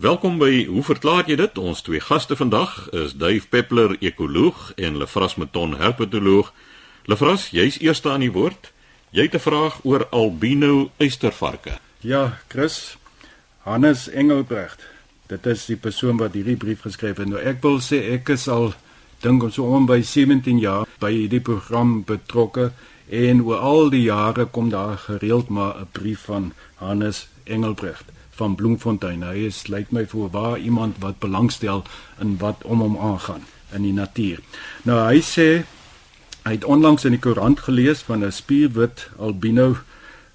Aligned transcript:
Welkom 0.00 0.38
by 0.40 0.64
Hoe 0.64 0.80
verklaar 0.80 1.26
jy 1.28 1.34
dit? 1.36 1.58
Ons 1.60 1.82
twee 1.84 2.00
gaste 2.00 2.32
vandag 2.32 2.86
is 2.96 3.10
Dave 3.20 3.44
Peppler, 3.52 3.98
ekoloog 4.00 4.70
en 4.80 4.94
Lefras 4.96 5.34
Meton, 5.36 5.74
herpetoloog. 5.76 6.54
Lefras, 7.04 7.50
jy's 7.52 7.76
eerste 7.84 8.08
aan 8.08 8.24
die 8.24 8.30
woord. 8.32 8.70
Jy 9.12 9.26
het 9.28 9.34
'n 9.36 9.44
vraag 9.44 9.84
oor 9.84 10.06
albino 10.08 10.90
eystervarke. 10.96 11.76
Ja, 12.00 12.38
Chris. 12.48 12.96
Hannes 13.68 14.08
Engelbrecht. 14.08 14.80
Dit 15.26 15.46
is 15.46 15.66
die 15.66 15.76
persoon 15.76 16.16
wat 16.16 16.32
hierdie 16.32 16.56
brief 16.56 16.80
geskryf 16.80 17.16
het. 17.16 17.28
Nou 17.28 17.40
ek 17.40 17.60
wil 17.62 17.78
sê 17.80 18.00
ek 18.12 18.28
is 18.28 18.48
al 18.48 18.72
dink 19.20 19.42
ons 19.42 19.54
so 19.54 19.64
om 19.64 19.86
by 19.86 20.00
17 20.02 20.58
jaar 20.58 20.86
by 20.98 21.12
hierdie 21.12 21.40
program 21.40 22.04
betrokke 22.04 22.72
en 23.10 23.42
oor 23.42 23.58
al 23.58 23.90
die 23.90 24.02
jare 24.02 24.46
kom 24.46 24.70
daar 24.70 24.96
gereeld 24.96 25.48
maar 25.48 25.76
'n 25.80 25.88
brief 25.92 26.20
van 26.20 26.52
Hannes 26.74 27.28
Engelbrecht 27.44 28.04
van 28.40 28.56
Bloemfontein. 28.56 29.22
Hy 29.26 29.46
is 29.50 29.66
lyk 29.68 29.92
my 29.92 30.06
vir 30.08 30.30
waar 30.32 30.58
iemand 30.58 31.00
wat 31.04 31.20
belangstel 31.20 31.84
in 32.24 32.38
wat 32.40 32.64
om 32.64 32.80
hom 32.84 32.96
aangaan 32.98 33.44
in 33.76 33.84
die 33.86 33.96
natuur. 33.96 34.40
Nou 34.88 34.98
hy 35.04 35.20
sê 35.24 35.48
hy 36.46 36.54
het 36.56 36.64
onlangs 36.64 37.04
in 37.04 37.16
die 37.16 37.20
koerant 37.20 37.60
gelees 37.66 38.00
van 38.08 38.24
'n 38.24 38.32
spierwit 38.32 39.08
albino 39.18 39.76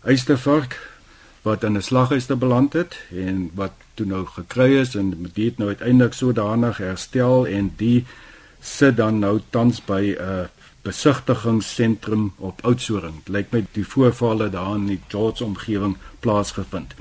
eystervark 0.05 0.77
wat 1.41 1.63
in 1.63 1.77
'n 1.77 1.81
slaghuis 1.81 2.25
beland 2.25 2.73
het 2.73 2.93
en 3.11 3.49
wat 3.53 3.73
toe 3.93 4.05
nou 4.05 4.25
gekry 4.25 4.77
is 4.81 4.95
en 4.95 5.29
dit 5.33 5.57
nou 5.57 5.69
uiteindelik 5.69 6.13
sodanig 6.13 6.77
herstel 6.77 7.47
en 7.47 7.73
die 7.77 8.05
sit 8.61 8.97
dan 8.97 9.19
nou 9.19 9.39
tans 9.49 9.81
by 9.85 10.15
'n 10.19 10.49
besigtigingssentrum 10.81 12.33
op 12.37 12.61
Oudtshoorn. 12.61 13.21
Lyk 13.25 13.51
my 13.51 13.65
die 13.71 13.87
voorvalle 13.87 14.49
daar 14.49 14.75
in 14.75 14.85
die 14.85 15.01
George 15.07 15.43
omgewing 15.43 15.97
plaasgevind. 16.19 16.93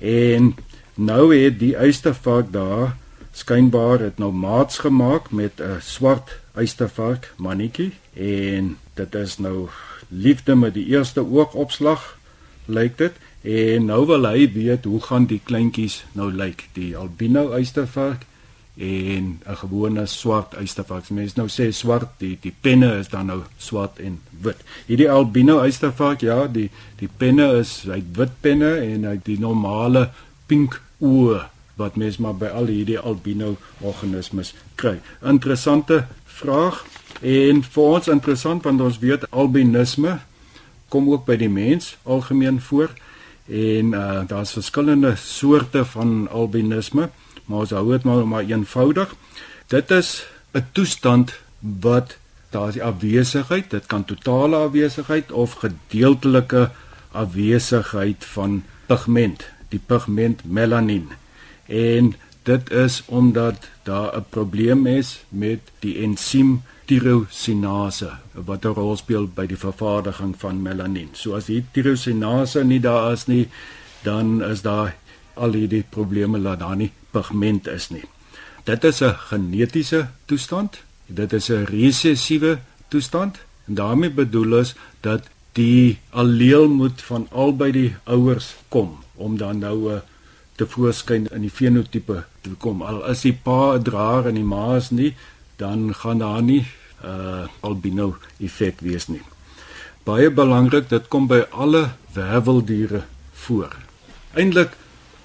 En 0.00 0.54
nou 0.94 1.36
het 1.36 1.58
die 1.58 1.76
eystervark 1.76 2.52
daar 2.52 2.96
skynbaar 3.32 4.00
het 4.00 4.18
nou 4.18 4.32
maats 4.32 4.78
gemaak 4.78 5.30
met 5.30 5.60
'n 5.60 5.80
swart 5.80 6.38
eystervark 6.54 7.32
mannetjie. 7.36 7.92
En 8.12 8.76
dit 8.94 9.14
is 9.14 9.38
nou 9.38 9.68
liefde 10.08 10.54
met 10.54 10.74
die 10.74 10.86
eerste 10.86 11.20
oogopslag 11.20 12.18
lyk 12.64 12.98
dit. 12.98 13.12
En 13.40 13.84
nou 13.84 14.06
wil 14.06 14.26
hy 14.28 14.52
weet 14.52 14.84
hoe 14.84 15.00
gaan 15.00 15.26
die 15.26 15.40
kleintjies 15.44 16.04
nou 16.12 16.32
lyk 16.32 16.68
die 16.72 16.96
albino 16.96 17.50
eystervark 17.52 18.26
en 18.80 19.40
'n 19.46 19.56
gewone 19.56 20.06
swart 20.06 20.54
eystervark. 20.54 21.10
Mense 21.10 21.36
nou 21.36 21.48
sê 21.48 21.70
swart, 21.72 22.08
die 22.18 22.38
die 22.40 22.54
penne 22.60 22.98
is 22.98 23.08
dan 23.08 23.26
nou 23.26 23.42
swart 23.58 23.98
en 23.98 24.20
wit. 24.42 24.56
Hierdie 24.86 25.10
albino 25.10 25.60
eystervark, 25.60 26.20
ja, 26.20 26.46
die 26.46 26.70
die 26.96 27.08
penne 27.16 27.58
is 27.58 27.82
hy 27.84 28.02
wit 28.12 28.32
penne 28.40 28.76
en 28.80 29.04
hy 29.04 29.20
die 29.24 29.38
normale 29.38 30.10
pink 30.46 30.80
oë 31.00 31.44
wat 31.76 31.96
mens 31.96 32.16
maar 32.16 32.34
by 32.34 32.46
al 32.46 32.66
hierdie 32.66 32.98
albino 32.98 33.56
organismes 33.80 34.54
kry. 34.74 34.98
Interessante 35.22 36.06
vraag 36.24 36.84
en 37.20 37.62
vir 37.62 37.84
ons 37.84 38.08
interessant 38.08 38.64
want 38.64 38.80
ons 38.80 38.98
weet 38.98 39.30
albinisme 39.30 40.18
kom 40.88 41.08
ook 41.10 41.26
by 41.26 41.36
die 41.36 41.48
mens 41.48 41.96
algemeen 42.04 42.60
voor 42.60 42.90
en 43.46 43.92
uh, 43.92 44.22
daar's 44.28 44.52
verskillende 44.52 45.16
soorte 45.16 45.84
van 45.84 46.28
albinisme 46.28 47.10
maar 47.50 47.66
ons 47.66 47.74
hou 47.74 47.86
dit 47.90 48.06
maar 48.06 48.26
maar 48.30 48.46
eenvoudig. 48.46 49.14
Dit 49.66 49.90
is 49.90 50.26
'n 50.54 50.66
toestand 50.72 51.34
wat 51.58 52.16
daar 52.50 52.68
is 52.68 52.80
afwesigheid, 52.80 53.70
dit 53.70 53.86
kan 53.86 54.04
totale 54.04 54.56
afwesigheid 54.56 55.32
of 55.32 55.52
gedeeltelike 55.52 56.70
afwesigheid 57.12 58.24
van 58.24 58.62
pigment, 58.86 59.44
die 59.68 59.80
pigment 59.86 60.44
melanin. 60.44 61.08
En 61.66 62.14
dit 62.42 62.70
is 62.70 63.02
omdat 63.06 63.68
daar 63.82 64.16
'n 64.16 64.24
probleem 64.28 64.86
is 64.86 65.24
met 65.28 65.60
die 65.78 65.98
ensiem 66.02 66.62
tyrosinase 66.84 68.10
wat 68.32 68.64
'n 68.64 68.74
rol 68.74 68.96
speel 68.96 69.26
by 69.26 69.46
die 69.46 69.58
vervaardiging 69.58 70.34
van 70.38 70.62
melanin. 70.62 71.08
So 71.12 71.34
as 71.34 71.44
die 71.44 71.64
tyrosinase 71.72 72.64
nie 72.64 72.80
daar 72.80 73.12
is 73.12 73.26
nie, 73.26 73.48
dan 74.02 74.42
is 74.42 74.62
daar 74.62 74.94
al 75.34 75.52
hierdie 75.52 75.84
probleme 75.90 76.38
laat 76.38 76.58
daar 76.58 76.76
nie 76.76 76.92
pigment 77.10 77.66
is 77.66 77.88
nie. 77.90 78.04
Dit 78.64 78.84
is 78.84 79.00
'n 79.00 79.14
genetiese 79.30 80.08
toestand. 80.24 80.82
Dit 81.06 81.32
is 81.32 81.48
'n 81.48 81.64
resessiewe 81.64 82.58
toestand 82.88 83.38
en 83.66 83.74
daarmee 83.74 84.10
bedoel 84.10 84.58
is 84.58 84.74
dat 85.00 85.28
die 85.52 85.98
alleel 86.10 86.68
moet 86.68 87.02
van 87.02 87.26
albei 87.30 87.72
die 87.72 87.94
ouers 88.04 88.54
kom 88.68 88.98
om 89.14 89.36
dan 89.36 89.58
nou 89.58 89.90
'n 89.90 89.94
eh, 89.94 90.00
te 90.60 90.66
voorskyn 90.66 91.28
in 91.32 91.40
die 91.40 91.50
fenotipe 91.50 92.24
te 92.40 92.50
kom. 92.50 92.82
Al 92.82 93.06
is 93.08 93.20
die 93.20 93.32
pa 93.32 93.74
'n 93.74 93.82
draer 93.82 94.26
en 94.26 94.34
die 94.34 94.44
ma 94.44 94.76
is 94.76 94.90
nie, 94.90 95.14
dan 95.56 95.94
gaan 95.94 96.18
daar 96.18 96.42
nie 96.42 96.66
'n 97.02 97.06
uh, 97.06 97.46
albino 97.60 98.16
effek 98.38 98.80
wees 98.80 99.08
nie. 99.08 99.22
Baie 100.04 100.30
belangrik, 100.30 100.88
dit 100.88 101.08
kom 101.08 101.26
by 101.26 101.40
alle 101.50 101.90
werveldiere 102.12 103.02
voor. 103.32 103.76
Eindelik 104.34 104.76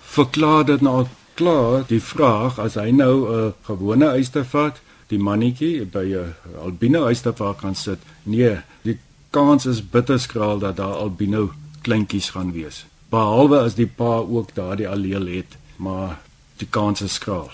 verklaar 0.02 0.66
dit 0.66 0.82
nou 0.82 1.06
klaar 1.36 1.84
die 1.88 2.02
vraag 2.02 2.60
as 2.60 2.76
hy 2.80 2.92
nou 2.92 3.16
'n 3.28 3.48
uh, 3.48 3.52
gewone 3.68 4.08
eystervat 4.16 4.82
die 5.08 5.20
mannetjie 5.20 5.86
by 5.86 6.06
'n 6.06 6.14
uh, 6.24 6.64
albino 6.64 7.06
eystervat 7.08 7.58
kan 7.58 7.76
sit 7.76 8.00
nee 8.24 8.58
die 8.82 8.98
kans 9.30 9.66
is 9.66 9.82
bitter 9.84 10.20
skraal 10.20 10.60
dat 10.60 10.78
daar 10.78 10.96
albino 11.06 11.52
kleintjies 11.82 12.30
gaan 12.30 12.52
wees. 12.52 12.86
Behalwe 13.10 13.60
as 13.60 13.76
die 13.76 13.88
pa 13.88 14.18
ook 14.24 14.56
daardie 14.56 14.90
alleel 14.90 15.28
het 15.28 15.58
maar 15.76 16.20
die 16.58 16.68
kans 16.70 17.02
is 17.02 17.14
skraal. 17.20 17.52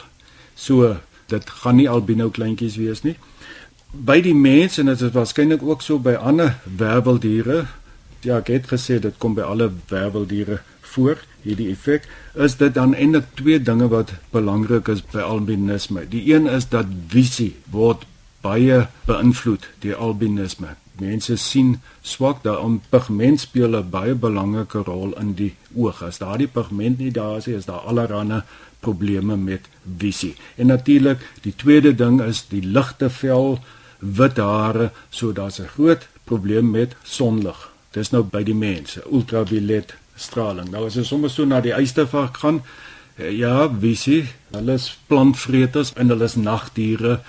So 0.55 0.95
dit 1.31 1.49
gaan 1.49 1.75
nie 1.75 1.89
albino 1.89 2.29
kleintjies 2.29 2.77
wees 2.77 3.01
nie. 3.01 3.15
By 3.91 4.21
die 4.21 4.35
mens 4.35 4.77
en 4.77 4.91
dit 4.91 5.01
is 5.01 5.13
waarskynlik 5.15 5.63
ook 5.63 5.81
so 5.81 5.99
by 5.99 6.13
ander 6.13 6.59
werveldiere 6.77 7.65
ja 8.23 8.37
ek 8.37 8.47
het 8.47 8.67
gesê 8.73 8.99
dit 8.99 9.17
kom 9.17 9.35
by 9.35 9.41
alle 9.41 9.71
werveldiere 9.89 10.61
voor 10.93 11.23
hierdie 11.41 11.71
effek 11.71 12.07
is 12.47 12.57
dit 12.59 12.73
dan 12.73 12.93
eintlik 12.93 13.27
twee 13.39 13.59
dinge 13.59 13.87
wat 13.91 14.13
belangrik 14.35 14.87
is 14.91 15.01
by 15.13 15.23
albinisme. 15.25 16.05
Die 16.09 16.33
een 16.33 16.47
is 16.47 16.67
dat 16.69 16.91
visie 17.13 17.55
word 17.71 18.05
baie 18.41 18.87
beïnvloed 19.07 19.67
deur 19.83 19.99
albinisme. 20.07 20.75
Mense 21.01 21.37
sien 21.37 21.75
swak 22.05 22.43
daarom 22.43 22.81
pigment 22.89 23.39
speel 23.39 23.77
'n 23.77 23.89
baie 23.89 24.15
belangrike 24.15 24.83
rol 24.85 25.13
in 25.19 25.33
die 25.33 25.53
oog. 25.75 26.03
As 26.03 26.17
daardie 26.17 26.47
pigment 26.47 26.97
nie 26.99 27.11
daar 27.11 27.37
is, 27.37 27.47
is 27.47 27.65
daar 27.65 27.85
allerlei 27.89 28.41
probleme 28.79 29.37
met 29.37 29.67
visie. 29.97 30.35
En 30.55 30.67
natuurlik, 30.67 31.19
die 31.41 31.55
tweede 31.55 31.95
ding 31.95 32.21
is 32.21 32.45
die 32.49 32.63
ligte 32.65 33.09
vel, 33.09 33.59
wit 33.99 34.37
hare, 34.37 34.91
so 35.09 35.33
daar's 35.33 35.59
'n 35.59 35.67
groot 35.67 36.07
probleem 36.23 36.69
met 36.69 36.95
sonlig. 37.03 37.70
Dis 37.91 38.11
nou 38.11 38.23
by 38.23 38.43
die 38.47 38.55
mense, 38.55 39.01
ultraviolet 39.11 39.95
straling. 40.15 40.69
Nou 40.71 40.85
as 40.87 40.97
ons 40.97 41.09
sommer 41.11 41.29
so 41.29 41.45
na 41.45 41.59
die 41.61 41.73
eystervark 41.75 42.37
gaan, 42.37 42.61
eh, 43.17 43.31
ja, 43.37 43.67
visie, 43.67 44.29
hulle 44.51 44.73
is 44.73 44.97
plantvreters 45.07 45.93
en 45.95 46.09
hulle 46.09 46.25
is 46.25 46.35
nagdiere 46.35 47.19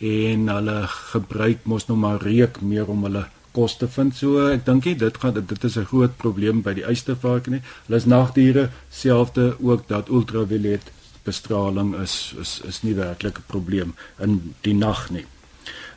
en 0.00 0.48
hulle 0.48 0.78
gebruik 1.12 1.64
mos 1.64 1.88
nou 1.88 1.96
maar 1.96 2.22
reuk 2.22 2.60
meer 2.60 2.88
om 2.88 3.04
hulle 3.04 3.26
kos 3.52 3.76
te 3.76 3.88
vind. 3.88 4.14
So 4.14 4.46
ek 4.48 4.64
dink 4.66 4.84
dit 4.84 5.18
gaan 5.18 5.34
dit 5.34 5.64
is 5.64 5.76
'n 5.76 5.84
groot 5.84 6.16
probleem 6.16 6.62
by 6.62 6.74
die 6.74 6.84
eystervark 6.84 7.48
nie. 7.48 7.62
Hulle 7.86 7.96
is 7.96 8.06
nagdiere, 8.06 8.70
selfde 8.90 9.56
ook 9.60 9.88
dat 9.88 10.08
ultraviolet 10.08 10.92
bestraling 11.24 11.94
is 12.00 12.34
is 12.40 12.60
is 12.64 12.82
nie 12.82 12.94
werklik 12.94 13.38
'n 13.38 13.44
probleem 13.46 13.94
in 14.18 14.54
die 14.60 14.74
nag 14.74 15.10
nie. 15.10 15.26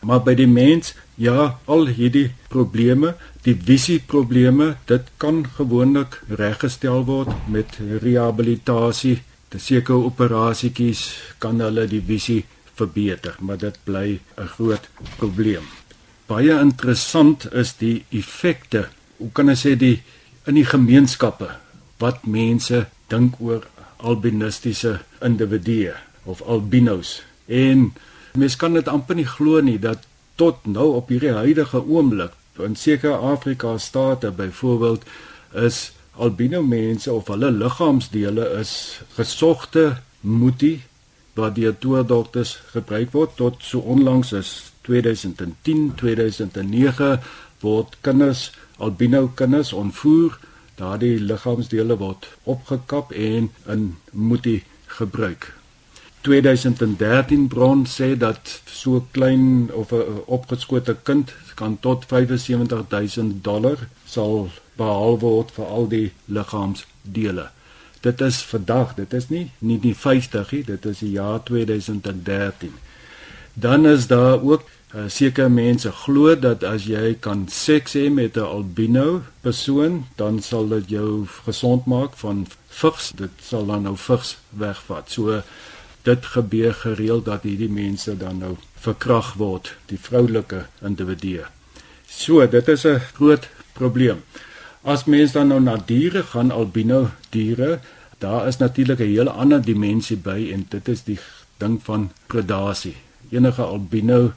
Maar 0.03 0.23
by 0.23 0.33
die 0.35 0.49
mens, 0.49 0.93
ja, 1.15 1.59
al 1.65 1.87
hierdie 1.95 2.29
probleme, 2.51 3.13
die 3.43 3.55
visieprobleme, 3.55 4.73
dit 4.87 5.07
kan 5.17 5.43
gewoonlik 5.57 6.19
reggestel 6.27 7.05
word 7.07 7.31
met 7.51 7.77
rehabilitasie. 8.03 9.21
Te 9.49 9.61
sekere 9.61 10.03
operasietjies 10.09 11.05
kan 11.43 11.61
hulle 11.61 11.85
die 11.87 12.01
visie 12.03 12.41
verbeter, 12.73 13.37
maar 13.39 13.57
dit 13.57 13.77
bly 13.85 14.19
'n 14.37 14.47
groot 14.57 14.89
probleem. 15.17 15.63
Baie 16.27 16.59
interessant 16.59 17.47
is 17.53 17.73
die 17.77 18.05
effekte, 18.09 18.87
hoe 19.17 19.29
kan 19.31 19.49
ek 19.49 19.57
sê 19.57 19.75
die 19.75 20.01
in 20.47 20.55
die 20.55 20.65
gemeenskappe 20.65 21.49
wat 21.99 22.25
mense 22.25 22.85
dink 23.07 23.39
oor 23.39 23.67
albinistiese 23.97 24.99
individue 25.21 25.93
of 26.25 26.41
albinos 26.41 27.21
en 27.47 27.91
Mens 28.33 28.55
kan 28.55 28.73
dit 28.73 28.87
amper 28.87 29.15
nie 29.15 29.27
glo 29.29 29.61
nie 29.61 29.79
dat 29.79 30.07
tot 30.41 30.65
nou 30.65 30.93
op 30.97 31.11
hierdie 31.13 31.35
huidige 31.35 31.83
oomblik 31.85 32.33
in 32.65 32.75
sekere 32.75 33.17
Afrika 33.33 33.77
state 33.77 34.31
byvoorbeeld 34.31 35.05
is 35.53 35.91
albino 36.17 36.61
mense 36.63 37.13
of 37.13 37.27
hulle 37.27 37.51
liggaamsdele 37.51 38.49
is 38.59 38.73
gesogte 39.17 39.85
muti 40.21 40.73
wat 41.37 41.55
deur 41.55 41.77
toerdokters 41.77 42.55
gebruik 42.73 43.13
word 43.13 43.37
tot 43.37 43.61
so 43.65 43.81
onlangs 43.95 44.33
as 44.37 44.51
2010 44.89 45.93
2009 46.01 47.17
word 47.61 47.97
kinders 48.01 48.51
albino 48.77 49.27
kinders 49.41 49.73
ontvoer 49.73 50.37
daardie 50.77 51.17
liggaamsdele 51.21 51.97
word 51.97 52.29
opgekap 52.43 53.11
en 53.11 53.49
in 53.73 53.89
muti 54.11 54.63
gebruik. 54.97 55.62
2013 56.23 57.47
bron 57.47 57.85
sê 57.85 58.13
dat 58.17 58.61
so 58.65 59.05
klein 59.11 59.71
of 59.73 59.91
'n 59.91 60.23
opgeskote 60.25 60.95
kind 61.03 61.33
kan 61.55 61.79
tot 61.79 62.05
75000 62.07 63.43
dollar 63.43 63.77
sal 64.05 64.49
behaal 64.75 65.19
word 65.19 65.51
vir 65.51 65.65
al 65.65 65.87
die 65.87 66.11
liggaamsdele. 66.25 67.49
Dit 68.01 68.21
is 68.21 68.41
vandag, 68.41 68.95
dit 68.95 69.13
is 69.13 69.29
nie 69.29 69.51
nie 69.59 69.79
die 69.79 69.95
50 69.95 70.51
nie, 70.51 70.63
dit 70.63 70.85
is 70.85 70.99
die 70.99 71.11
jaar 71.11 71.43
2013. 71.43 72.71
Dan 73.53 73.85
is 73.85 74.07
daar 74.07 74.41
ook 74.41 74.63
uh, 74.95 75.03
sekere 75.07 75.49
mense 75.49 75.91
glo 75.91 76.35
dat 76.35 76.63
as 76.63 76.85
jy 76.85 77.13
kan 77.19 77.47
seks 77.47 77.93
hê 77.93 78.09
met 78.09 78.37
'n 78.37 78.39
albino 78.39 79.21
persoon, 79.41 80.05
dan 80.15 80.41
sal 80.41 80.67
dit 80.67 80.89
jou 80.89 81.27
gesond 81.45 81.85
maak 81.85 82.13
van 82.15 82.47
vigs. 82.67 83.11
Dit 83.15 83.31
sal 83.41 83.65
dan 83.65 83.81
nou 83.81 83.97
vigs 83.97 84.37
wegvat. 84.49 85.11
So 85.11 85.41
dit 86.03 86.25
gebeur 86.25 86.73
gereeld 86.73 87.25
dat 87.25 87.43
hierdie 87.47 87.71
mense 87.71 88.17
dan 88.17 88.37
nou 88.43 88.55
verkrag 88.83 89.33
word, 89.39 89.73
die 89.87 89.99
vroulike 89.99 90.65
individue. 90.83 91.45
So, 92.07 92.47
dit 92.47 92.67
is 92.67 92.85
'n 92.85 92.99
groot 93.15 93.49
probleem. 93.73 94.23
As 94.83 95.05
mens 95.05 95.31
dan 95.31 95.47
nou 95.47 95.61
na 95.61 95.77
diere 95.85 96.23
gaan, 96.23 96.51
albino 96.51 97.09
diere, 97.29 97.79
daar 98.19 98.47
is 98.47 98.57
natuurlik 98.57 98.99
'n 98.99 99.15
hele 99.15 99.29
ander 99.29 99.61
dimensie 99.61 100.17
by 100.17 100.49
en 100.53 100.65
dit 100.69 100.87
is 100.87 101.03
die 101.03 101.19
ding 101.57 101.79
van 101.83 102.11
predasie. 102.27 102.95
Enige 103.29 103.61
albino 103.61 104.33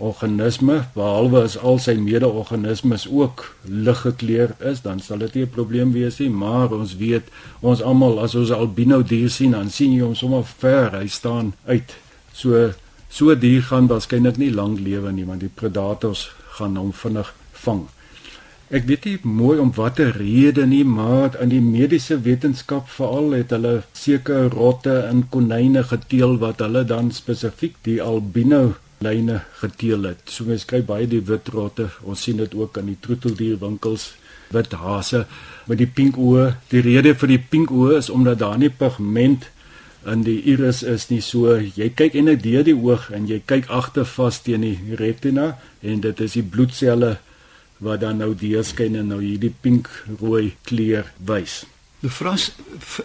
organisme, 0.00 0.80
behalwe 0.94 1.42
as 1.44 1.56
al 1.58 1.78
sy 1.78 1.94
mede-organismes 2.00 3.06
ook 3.08 3.44
lig 3.68 4.00
gekleur 4.06 4.54
is, 4.72 4.80
dan 4.86 5.00
sal 5.04 5.20
dit 5.24 5.34
nie 5.34 5.44
'n 5.44 5.54
probleem 5.56 5.92
wees 5.92 6.18
nie, 6.18 6.30
maar 6.30 6.72
ons 6.72 6.96
weet 6.96 7.28
ons 7.60 7.82
almal 7.82 8.20
as 8.20 8.34
ons 8.34 8.50
'n 8.50 8.60
albino 8.64 9.02
dier 9.02 9.30
sien, 9.30 9.52
dan 9.52 9.70
sien 9.70 9.92
jy 9.92 10.00
hom 10.00 10.14
sommer 10.14 10.44
ver, 10.44 10.90
hy 10.92 11.06
staan 11.06 11.54
uit. 11.66 11.96
So 12.32 12.72
so 13.08 13.34
dier 13.34 13.62
gaan 13.62 13.88
waarskynlik 13.88 14.36
nie 14.36 14.50
lank 14.50 14.78
lewe 14.80 15.12
nie, 15.12 15.24
want 15.24 15.40
die 15.40 15.54
predators 15.54 16.30
gaan 16.56 16.76
hom 16.76 16.92
vinnig 16.92 17.34
vang. 17.52 17.88
Ek 18.70 18.84
weet 18.86 19.04
nie 19.04 19.18
mooi 19.22 19.58
om 19.58 19.72
watter 19.74 20.12
rede 20.16 20.66
nie, 20.66 20.84
maar 20.84 21.34
in 21.42 21.48
die 21.48 21.60
mediese 21.60 22.20
wetenskap 22.22 22.88
veral 22.88 23.32
het 23.34 23.50
hulle 23.50 23.82
sekere 23.92 24.48
rotte 24.48 24.94
en 25.08 25.24
konyne 25.28 25.82
geteel 25.82 26.38
wat 26.38 26.60
hulle 26.62 26.84
dan 26.84 27.10
spesifiek 27.10 27.74
die 27.82 27.98
albino 28.02 28.76
lyne 29.00 29.40
geteel 29.60 30.02
het. 30.10 30.26
So 30.28 30.44
mens 30.48 30.66
kry 30.68 30.82
baie 30.84 31.06
die 31.08 31.22
wit 31.24 31.48
rotte. 31.54 31.88
Ons 32.04 32.26
sien 32.26 32.40
dit 32.40 32.54
ook 32.54 32.76
aan 32.78 32.90
die 32.92 32.98
troeteldierwinkels, 33.00 34.10
wit 34.52 34.74
hase 34.76 35.24
met 35.70 35.80
die 35.80 35.88
pink 35.88 36.18
oë. 36.20 36.50
Die 36.72 36.82
rede 36.84 37.14
vir 37.16 37.34
die 37.34 37.40
pink 37.40 37.72
oë 37.72 37.96
is 38.00 38.10
omdat 38.12 38.42
daar 38.42 38.58
nie 38.60 38.72
pigment 38.72 39.48
in 40.08 40.24
die 40.26 40.38
iris 40.52 40.82
is 40.82 41.08
nie. 41.10 41.22
So 41.24 41.56
jy 41.56 41.90
kyk 41.96 42.18
en 42.20 42.28
net 42.28 42.44
deur 42.44 42.66
die 42.66 42.76
oog 42.76 43.08
en 43.16 43.28
jy 43.30 43.40
kyk 43.46 43.70
agter 43.72 44.08
vas 44.08 44.42
teen 44.44 44.64
die 44.68 45.00
retina 45.00 45.54
en 45.80 46.04
dit 46.04 46.24
is 46.26 46.36
die 46.36 46.44
bloedselle 46.44 47.16
wat 47.80 48.02
dan 48.04 48.20
nou 48.20 48.34
deurskyn 48.36 48.98
en 49.00 49.12
nou 49.14 49.22
hierdie 49.22 49.52
pink 49.64 49.88
rooi 50.20 50.52
kleur 50.68 51.08
wys. 51.24 51.62
Die 52.04 52.12
vras 52.12 52.52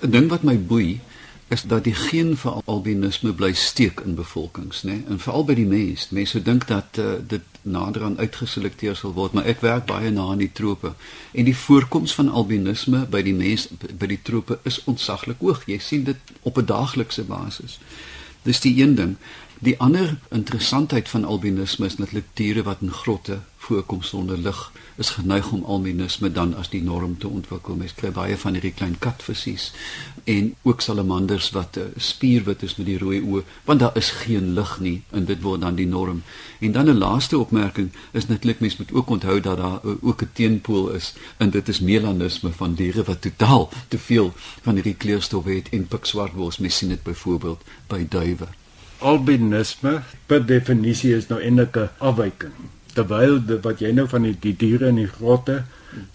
'n 0.03 0.12
ding 0.12 0.27
wat 0.30 0.44
my 0.44 0.57
boei 0.57 1.00
is 1.47 1.62
dat 1.62 1.83
die 1.83 1.94
geen 1.94 2.38
vir 2.38 2.62
albinisme 2.65 3.33
bly 3.33 3.51
steek 3.53 4.00
in 4.00 4.15
bevolkings, 4.15 4.81
nê? 4.83 5.03
En 5.07 5.19
veral 5.21 5.45
by 5.45 5.53
die 5.53 5.68
mense. 5.69 6.07
Mense 6.18 6.42
dink 6.42 6.65
dat 6.68 6.97
uh, 6.97 7.12
dit 7.21 7.44
nader 7.62 8.03
aan 8.03 8.18
uitgeselekteer 8.18 8.95
sal 8.97 9.13
word, 9.13 9.33
maar 9.38 9.45
ek 9.45 9.62
werk 9.62 9.86
baie 9.86 10.09
na 10.13 10.25
in 10.33 10.42
die 10.42 10.51
trope. 10.51 10.95
En 11.38 11.45
die 11.45 11.57
voorkoms 11.57 12.15
van 12.18 12.30
albinisme 12.30 13.06
by 13.13 13.21
die 13.25 13.36
mense 13.38 13.77
by 13.77 14.09
die 14.09 14.21
trope 14.21 14.57
is 14.63 14.81
ontsaglik 14.89 15.42
hoog. 15.45 15.62
Jy 15.69 15.77
sien 15.77 16.03
dit 16.09 16.33
op 16.42 16.57
'n 16.57 16.65
daaglikse 16.65 17.24
basis. 17.24 17.80
Dis 18.45 18.62
die 18.62 18.81
een 18.81 18.95
ding. 18.95 19.15
Die 19.60 19.80
ander 19.80 20.18
interessantheid 20.30 21.10
van 21.10 21.25
albinisme 21.25 21.86
is 21.86 21.96
natuurlik 21.98 22.25
diere 22.34 22.63
wat 22.63 22.81
in 22.81 22.92
grotte 22.92 23.40
voorkom 23.66 24.02
sonder 24.04 24.38
lig 24.38 24.72
is 24.96 25.10
geneig 25.10 25.52
om 25.52 25.63
albinisme 25.63 26.31
dan 26.31 26.54
as 26.60 26.69
die 26.69 26.81
norm 26.84 27.18
te 27.18 27.28
ontwikkel. 27.28 27.75
Mens 27.80 27.94
kry 27.96 28.12
baie 28.12 28.36
van 28.38 28.57
hierdie 28.57 28.74
klein 28.75 28.98
katvissies 29.00 29.69
en 30.24 30.52
ook 30.62 30.84
salamanders 30.84 31.50
wat 31.56 31.80
uh, 31.80 31.86
spierwit 31.96 32.66
is 32.68 32.75
met 32.75 32.90
die 32.90 32.98
rooi 33.00 33.22
oë, 33.22 33.44
want 33.69 33.80
daar 33.80 33.96
is 34.00 34.10
geen 34.25 34.52
lig 34.57 34.74
nie 34.80 34.98
en 35.12 35.28
dit 35.30 35.42
word 35.42 35.63
dan 35.63 35.80
die 35.80 35.88
norm. 35.88 36.22
En 36.60 36.75
dan 36.75 36.92
'n 36.92 36.98
laaste 36.98 37.40
opmerking 37.40 37.92
is 38.12 38.28
natuurlik 38.28 38.60
mens 38.60 38.78
moet 38.78 38.94
ook 38.94 39.10
onthou 39.10 39.40
dat 39.40 39.58
daar 39.58 39.80
uh, 39.86 39.96
ook 40.01 40.22
'n 40.22 40.30
teenpool 40.34 40.90
is 40.90 41.13
en 41.38 41.50
dit 41.50 41.69
is 41.69 41.80
melanisme 41.80 42.51
van 42.51 42.75
diere 42.75 43.04
wat 43.04 43.22
totaal 43.22 43.69
te 43.88 43.98
veel 43.98 44.34
van 44.62 44.74
hierdie 44.74 45.00
kleurstof 45.00 45.46
het 45.46 45.69
en 45.69 45.88
pikswart 45.88 46.34
word. 46.34 46.60
Mens 46.60 46.78
sien 46.78 46.90
dit 46.90 47.04
byvoorbeeld 47.04 47.63
by 47.88 48.06
duwe 48.10 48.48
albinisme 49.00 50.01
per 50.27 50.45
definisie 50.45 51.15
is 51.15 51.27
nou 51.27 51.39
eintlik 51.42 51.77
'n 51.77 51.89
afwyking. 51.97 52.53
Terwyl 52.94 53.45
dit 53.45 53.63
wat 53.63 53.80
jy 53.80 53.92
nou 53.92 54.07
van 54.07 54.24
die, 54.24 54.38
die 54.39 54.56
diere 54.56 54.88
in 54.88 54.95
die 54.95 55.07
grotte, 55.07 55.63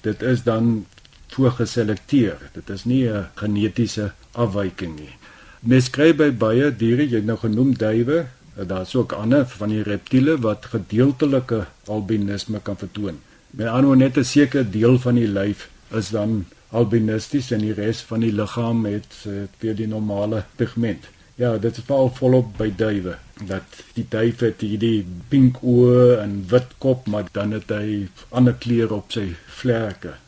dit 0.03 0.23
is 0.23 0.43
dan 0.43 0.87
voorgeselekteer. 1.29 2.37
Dit 2.53 2.71
is 2.71 2.85
nie 2.85 3.09
'n 3.09 3.27
genetiese 3.35 4.13
afwyking 4.33 4.99
nie. 4.99 5.15
Mens 5.61 5.91
kry 5.91 6.15
by 6.17 6.31
baie 6.31 6.77
diere, 6.77 7.09
jy 7.09 7.17
het 7.17 7.25
nou 7.25 7.39
genoem 7.39 7.75
duwe, 7.75 8.27
daar's 8.67 8.95
ook 8.95 9.13
ander 9.13 9.47
van 9.47 9.69
die 9.69 9.83
reptiele 9.83 10.39
wat 10.39 10.67
gedeeltelike 10.73 11.67
albinisme 11.87 12.61
kan 12.63 12.77
vertoon. 12.77 13.21
Met 13.51 13.67
ander 13.67 13.85
woorde 13.85 14.05
net 14.05 14.17
'n 14.17 14.25
sekere 14.25 14.71
deel 14.71 14.99
van 14.99 15.15
die 15.15 15.29
lyf 15.29 15.69
is 15.91 16.09
dan 16.09 16.47
albinisties 16.71 17.51
en 17.51 17.59
die 17.59 17.73
res 17.73 18.01
van 18.01 18.21
die 18.21 18.33
liggaam 18.33 18.85
het, 18.87 19.15
het 19.23 19.51
weer 19.59 19.77
die 19.77 19.89
normale 19.89 20.45
pigment. 20.57 21.09
Ja, 21.41 21.55
dit 21.57 21.77
is 21.77 21.85
val 21.89 22.11
volop 22.13 22.49
by 22.59 22.67
duwe. 22.77 23.15
Dat 23.49 23.79
die 23.97 24.05
duif 24.13 24.43
het 24.45 24.61
hierdie 24.61 25.07
pink 25.33 25.63
oë 25.65 26.19
en 26.21 26.35
wit 26.51 26.75
kop, 26.85 27.07
maar 27.09 27.31
dan 27.33 27.55
het 27.57 27.73
hy 27.73 28.11
ander 28.29 28.59
kleure 28.61 28.99
op 28.99 29.15
sy 29.15 29.31
vlerke. 29.61 30.19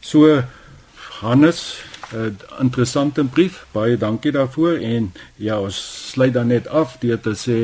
So 0.00 0.40
Hannes, 1.20 1.82
'n 2.12 2.38
interessante 2.60 3.24
brief. 3.24 3.66
Baie 3.72 3.98
dankie 4.00 4.32
daarvoor 4.32 4.80
en 4.80 5.12
ja, 5.36 5.60
ons 5.60 5.76
sluit 6.10 6.32
dan 6.32 6.46
net 6.46 6.68
af 6.68 6.96
deur 7.00 7.20
te 7.20 7.36
sê 7.36 7.58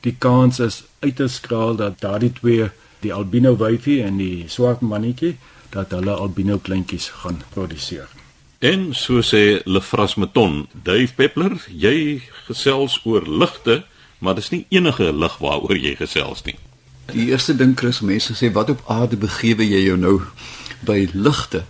die 0.00 0.16
kans 0.18 0.58
is 0.58 0.84
uiters 1.00 1.34
skraal 1.34 1.76
dat 1.76 2.00
daardie 2.00 2.32
twee, 2.32 2.70
die 3.00 3.12
albino 3.12 3.56
wyfie 3.56 4.02
en 4.02 4.16
die 4.16 4.48
swart 4.48 4.80
mannetjie, 4.80 5.36
dat 5.70 5.90
hulle 5.90 6.10
albino 6.16 6.58
kleintjies 6.58 7.08
gaan 7.08 7.42
produseer. 7.52 8.21
En 8.62 8.94
so 8.94 9.22
sê 9.26 9.58
Lefras 9.64 10.14
Meton, 10.14 10.68
Dave 10.84 11.10
Peppler, 11.16 11.56
jy 11.66 12.22
gesels 12.46 13.00
oor 13.02 13.24
ligte, 13.26 13.80
maar 14.22 14.36
dis 14.38 14.52
nie 14.52 14.60
enige 14.70 15.08
lig 15.10 15.34
waaroor 15.42 15.74
jy 15.74 15.96
gesels 15.98 16.44
nie. 16.46 16.54
Die 17.10 17.24
eerste 17.32 17.56
ding 17.58 17.72
Chris, 17.74 17.98
mense 18.06 18.36
sê 18.38 18.52
wat 18.54 18.70
op 18.70 18.84
aarde 18.86 19.18
begewe 19.18 19.66
jy 19.66 19.80
jou 19.88 19.96
nou 19.98 20.14
by 20.86 21.08
ligte? 21.10 21.64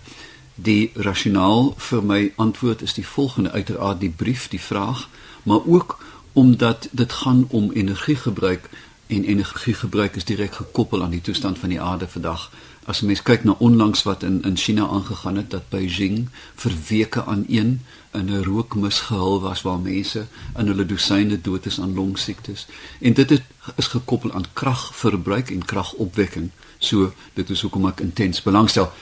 Die 0.60 0.92
rasionaal 1.08 1.72
vir 1.80 2.04
my 2.04 2.20
antwoord 2.36 2.84
is 2.84 2.92
die 3.00 3.06
volgende 3.08 3.56
uiteraard 3.56 4.04
die 4.04 4.12
brief, 4.12 4.50
die 4.52 4.60
vraag, 4.60 5.06
maar 5.48 5.64
ook 5.64 5.96
omdat 6.36 6.90
dit 6.92 7.12
gaan 7.22 7.46
om 7.48 7.72
energiegebruik 7.72 8.68
en 9.06 9.24
energiegebruik 9.24 10.20
is 10.20 10.28
direk 10.28 10.60
gekoppel 10.60 11.02
aan 11.02 11.16
die 11.16 11.24
toestand 11.24 11.58
van 11.58 11.72
die 11.72 11.80
aarde 11.80 12.08
vandag 12.08 12.50
as 12.90 13.00
jy 13.00 13.06
mens 13.06 13.22
kyk 13.22 13.44
na 13.46 13.54
onlangs 13.62 14.02
wat 14.02 14.24
in 14.26 14.40
in 14.48 14.56
China 14.56 14.86
aangegaan 14.90 15.36
het 15.36 15.50
dat 15.50 15.68
Beijing 15.70 16.28
vir 16.62 16.72
weke 16.88 17.24
aan 17.24 17.44
een 17.48 17.80
in 18.12 18.30
'n 18.30 18.42
rookmis 18.42 19.00
gehul 19.00 19.40
was 19.40 19.62
waar 19.62 19.78
mense 19.78 20.26
in 20.58 20.66
hulle 20.66 20.86
dosyne 20.86 21.40
dood 21.40 21.66
is 21.66 21.80
aan 21.80 21.94
longsiektes. 21.94 22.66
En 23.00 23.12
dit 23.12 23.30
het, 23.30 23.42
is 23.76 23.86
gekoppel 23.86 24.32
aan 24.32 24.44
kragverbruik 24.52 25.50
en 25.50 25.64
kragopwekking. 25.64 26.50
So 26.78 27.12
dit 27.34 27.50
is 27.50 27.60
hoekom 27.60 27.86
ek 27.86 28.00
intens 28.00 28.42
belangstel. 28.42 28.92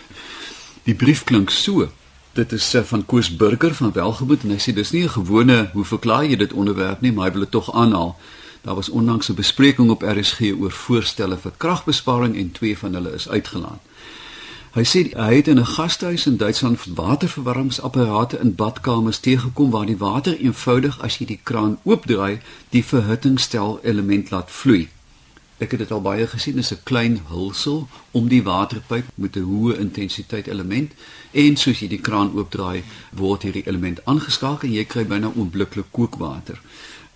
Die 0.82 0.94
brief 0.94 1.24
klink 1.24 1.50
so. 1.50 1.88
Dit 2.32 2.52
is 2.52 2.74
uh, 2.74 2.82
van 2.82 3.06
Koos 3.06 3.36
Burger 3.36 3.74
van 3.74 3.92
Welgemoed 3.92 4.42
en 4.42 4.50
hy 4.50 4.58
sê 4.58 4.72
dis 4.72 4.90
nie 4.90 5.02
'n 5.02 5.08
gewone 5.08 5.70
hoe 5.72 5.84
verklaar 5.84 6.24
jy 6.24 6.36
dit 6.36 6.52
onderwerp 6.52 7.00
nie 7.00 7.12
maar 7.12 7.26
hy 7.26 7.32
wil 7.32 7.40
dit 7.40 7.50
tog 7.50 7.74
aanhaal 7.74 8.16
Daar 8.62 8.74
was 8.74 8.88
onlangs 8.88 9.28
'n 9.28 9.34
bespreking 9.34 9.90
op 9.90 10.02
RSG 10.02 10.40
oor 10.60 10.70
voorstelle 10.70 11.36
vir 11.36 11.52
kragbesparing 11.56 12.36
en 12.36 12.52
twee 12.52 12.78
van 12.78 12.94
hulle 12.94 13.12
is 13.12 13.28
uitgelaat. 13.28 13.80
Hy 14.70 14.84
sê 14.84 15.00
hy 15.16 15.34
het 15.34 15.48
in 15.48 15.58
'n 15.58 15.66
gastehuis 15.66 16.26
in 16.26 16.36
Duitsland 16.36 16.84
waterverwarmingsapparate 16.94 18.38
in 18.38 18.54
badkamers 18.54 19.18
teëgekom 19.18 19.70
waar 19.70 19.86
die 19.86 19.96
water 19.96 20.38
eenvoudig 20.38 21.00
as 21.02 21.16
jy 21.18 21.26
die 21.26 21.40
kraan 21.42 21.78
oopdraai, 21.82 22.40
die 22.68 22.84
verhittingsstel 22.84 23.80
element 23.82 24.30
laat 24.30 24.50
vloei. 24.50 24.88
Ek 25.58 25.70
het 25.70 25.80
dit 25.80 25.90
al 25.90 26.00
baie 26.00 26.26
gesien, 26.26 26.56
dis 26.56 26.72
'n 26.72 26.82
klein 26.82 27.20
hulsel 27.28 27.88
om 28.10 28.28
die 28.28 28.42
waterpyp 28.42 29.04
met 29.14 29.36
'n 29.36 29.42
hoë 29.42 29.78
intensiteit 29.78 30.46
element 30.46 30.92
en 31.30 31.56
soos 31.56 31.80
jy 31.80 31.88
die 31.88 32.00
kraan 32.00 32.32
oopdraai, 32.34 32.82
word 33.10 33.42
hierdie 33.42 33.66
element 33.66 34.04
aangeskakel 34.04 34.68
en 34.68 34.74
jy 34.74 34.84
kry 34.84 35.04
byna 35.04 35.32
onmiddellik 35.34 35.86
kookwater 35.90 36.60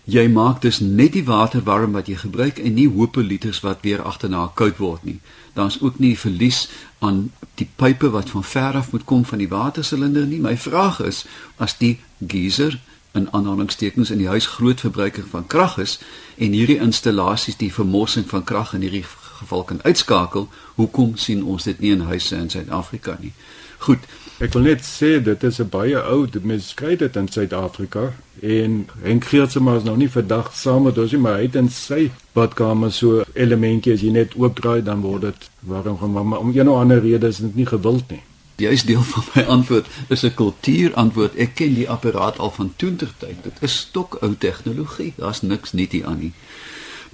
jy 0.05 0.27
maak 0.29 0.61
dus 0.63 0.81
net 0.81 1.13
die 1.13 1.25
water 1.25 1.63
warm 1.65 1.93
wat 1.97 2.09
jy 2.09 2.17
gebruik 2.21 2.59
en 2.59 2.75
nie 2.77 2.89
hoope 2.89 3.23
liters 3.23 3.63
wat 3.65 3.81
weer 3.83 4.03
agterna 4.03 4.51
koud 4.55 4.77
word 4.77 5.05
nie. 5.05 5.21
Daar's 5.55 5.79
ook 5.81 5.99
nie 5.99 6.19
verlies 6.19 6.69
aan 6.99 7.31
die 7.55 7.69
pype 7.77 8.11
wat 8.11 8.31
van 8.31 8.45
ver 8.45 8.77
af 8.77 8.93
moet 8.93 9.05
kom 9.05 9.25
van 9.25 9.39
die 9.39 9.49
watersilinder 9.49 10.27
nie. 10.27 10.41
My 10.41 10.57
vraag 10.57 11.01
is 11.01 11.25
as 11.57 11.79
die 11.79 11.99
geyser 12.21 12.81
in 13.15 13.29
aanhalingstekens 13.33 14.11
in 14.11 14.19
die 14.19 14.29
huis 14.29 14.47
groot 14.47 14.81
verbruiker 14.81 15.25
van 15.31 15.47
krag 15.47 15.79
is 15.79 15.99
en 16.37 16.53
hierdie 16.53 16.81
installasies 16.83 17.57
die 17.57 17.73
vermorsing 17.73 18.27
van 18.29 18.45
krag 18.45 18.75
in 18.75 18.83
hierdie 18.83 19.05
geval 19.39 19.65
kan 19.65 19.83
uitskakel, 19.83 20.49
hoekom 20.75 21.17
sien 21.17 21.45
ons 21.45 21.63
dit 21.63 21.81
nie 21.81 21.93
in 21.95 22.05
huise 22.11 22.37
in 22.37 22.51
Suid-Afrika 22.51 23.17
nie? 23.21 23.33
Goed, 23.79 24.07
Ek 24.43 24.51
wil 24.57 24.65
net 24.67 24.81
sê 24.83 25.21
dit 25.23 25.45
is 25.47 25.61
'n 25.61 25.69
baie 25.71 25.95
ou 25.95 26.27
mens 26.43 26.75
kry 26.75 26.97
dit 26.97 27.17
in 27.17 27.29
Suid-Afrika 27.29 28.13
en 28.43 28.89
Henk 29.03 29.25
Geertsma 29.25 29.77
is 29.77 29.85
nou 29.85 29.97
nie 29.97 30.09
vandag 30.11 30.51
saam 30.55 30.83
met 30.83 30.99
ons 30.99 31.13
nie, 31.13 31.21
maar 31.21 31.37
hy 31.37 31.43
het 31.43 31.55
in 31.55 31.69
sy 31.69 32.11
badkamer 32.35 32.93
so 32.93 33.23
elementjies 33.35 34.03
jy 34.03 34.11
net 34.11 34.35
oopdraai 34.35 34.83
dan 34.83 35.01
word 35.03 35.21
dit 35.23 35.51
warm 35.61 35.99
gemaak, 35.99 36.25
maar 36.25 36.39
om 36.39 36.51
een 36.51 36.69
of 36.69 36.81
ander 36.81 37.01
rede 37.01 37.29
is 37.29 37.39
dit 37.39 37.55
nie 37.55 37.67
gewild 37.67 38.11
nie. 38.11 38.23
Die 38.57 38.69
is 38.69 38.83
deel 38.83 39.03
van 39.03 39.25
my 39.35 39.43
antwoord 39.43 39.87
is 40.09 40.25
'n 40.25 40.35
kultuurantwoord. 40.35 41.37
Ek 41.37 41.55
ken 41.55 41.75
die 41.75 41.91
apparaat 41.91 42.39
al 42.39 42.51
van 42.51 42.73
toentertyd. 42.77 43.43
Dit 43.43 43.57
is 43.61 43.77
stokou 43.77 44.35
tegnologie. 44.39 45.13
Daar's 45.17 45.43
niks 45.43 45.73
nie 45.73 45.89
hier 45.91 46.07
aan 46.07 46.19
nie. 46.19 46.33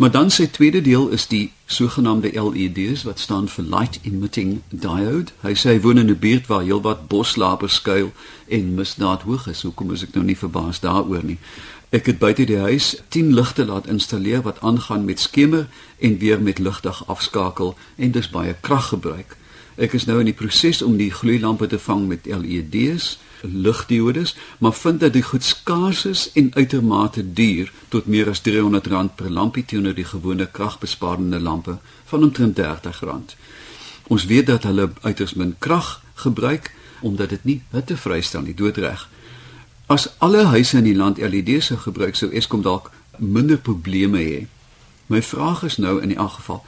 Maar 0.00 0.10
dan 0.10 0.30
sy 0.30 0.46
tweede 0.46 0.80
deel 0.80 1.08
is 1.08 1.26
die 1.28 1.52
sogenaamde 1.64 2.30
LEDs 2.32 3.02
wat 3.02 3.18
staan 3.18 3.48
vir 3.48 3.64
light 3.64 3.98
emitting 4.02 4.60
diode. 4.68 5.34
Hy 5.44 5.52
sê 5.52 5.74
hy 5.74 5.80
woon 5.84 6.00
in 6.00 6.08
'n 6.08 6.18
buurt 6.18 6.46
waar 6.46 6.62
heelwat 6.64 7.02
boslapers 7.08 7.74
skuil 7.74 8.08
en 8.48 8.74
misdaad 8.74 9.22
hoog 9.22 9.46
is. 9.46 9.62
Hoekom 9.62 9.92
is 9.92 10.02
ek 10.02 10.14
nou 10.14 10.24
nie 10.24 10.36
verbaas 10.36 10.80
daaroor 10.80 11.24
nie? 11.24 11.36
Ek 11.90 12.06
het 12.06 12.18
buite 12.18 12.44
die 12.44 12.58
huis 12.58 12.96
10 13.08 13.34
ligte 13.34 13.64
laat 13.64 13.86
installeer 13.86 14.42
wat 14.42 14.60
aangaan 14.60 15.04
met 15.04 15.20
skemer 15.20 15.68
en 15.98 16.18
weer 16.18 16.42
met 16.42 16.58
ligdag 16.58 17.06
afskakel 17.06 17.76
en 17.96 18.10
dis 18.10 18.30
baie 18.30 18.56
krag 18.60 18.88
gebruik. 18.88 19.36
Ek 19.76 19.92
is 19.92 20.04
nou 20.04 20.18
in 20.18 20.32
die 20.32 20.40
proses 20.40 20.82
om 20.82 20.96
die 20.96 21.12
gloeilampe 21.12 21.66
te 21.66 21.78
vang 21.78 22.06
met 22.06 22.24
LEDs, 22.24 23.18
ligdiodes, 23.42 24.36
maar 24.58 24.72
vind 24.72 25.00
dat 25.00 25.12
dit 25.12 25.24
goed 25.24 25.44
skaars 25.44 26.04
is 26.04 26.32
en 26.32 26.54
uitermate 26.54 27.32
duur 27.32 27.72
tot 27.88 28.06
meer 28.06 28.28
as 28.28 28.40
R300 28.40 29.14
per 29.14 29.30
lampie 29.30 29.64
teenoor 29.64 29.94
die 29.94 30.04
gewone 30.04 30.46
kragbesparende 30.50 31.40
lampe 31.40 31.78
van 32.04 32.22
omtrent 32.22 32.60
R30. 32.60 33.36
Ons 34.06 34.24
weet 34.24 34.46
dat 34.46 34.62
hulle 34.62 34.90
uiters 35.00 35.34
min 35.34 35.54
krag 35.58 36.02
gebruik 36.14 36.74
omdat 37.00 37.28
dit 37.28 37.44
nie 37.44 37.62
hitte 37.70 37.96
vrystel 37.96 38.42
nie, 38.42 38.54
doodreg. 38.54 39.08
As 39.86 40.08
alle 40.18 40.44
huise 40.44 40.76
in 40.76 40.84
die 40.84 40.96
land 40.96 41.18
LED's 41.18 41.66
sou 41.70 41.78
gebruik, 41.78 42.16
sou 42.16 42.30
Eskom 42.30 42.62
dalk 42.62 42.90
minder 43.18 43.58
probleme 43.58 44.18
hê. 44.18 44.46
My 45.06 45.22
vraag 45.22 45.62
is 45.62 45.76
nou 45.76 45.98
in 46.02 46.12
die 46.12 46.18
geval 46.18 46.64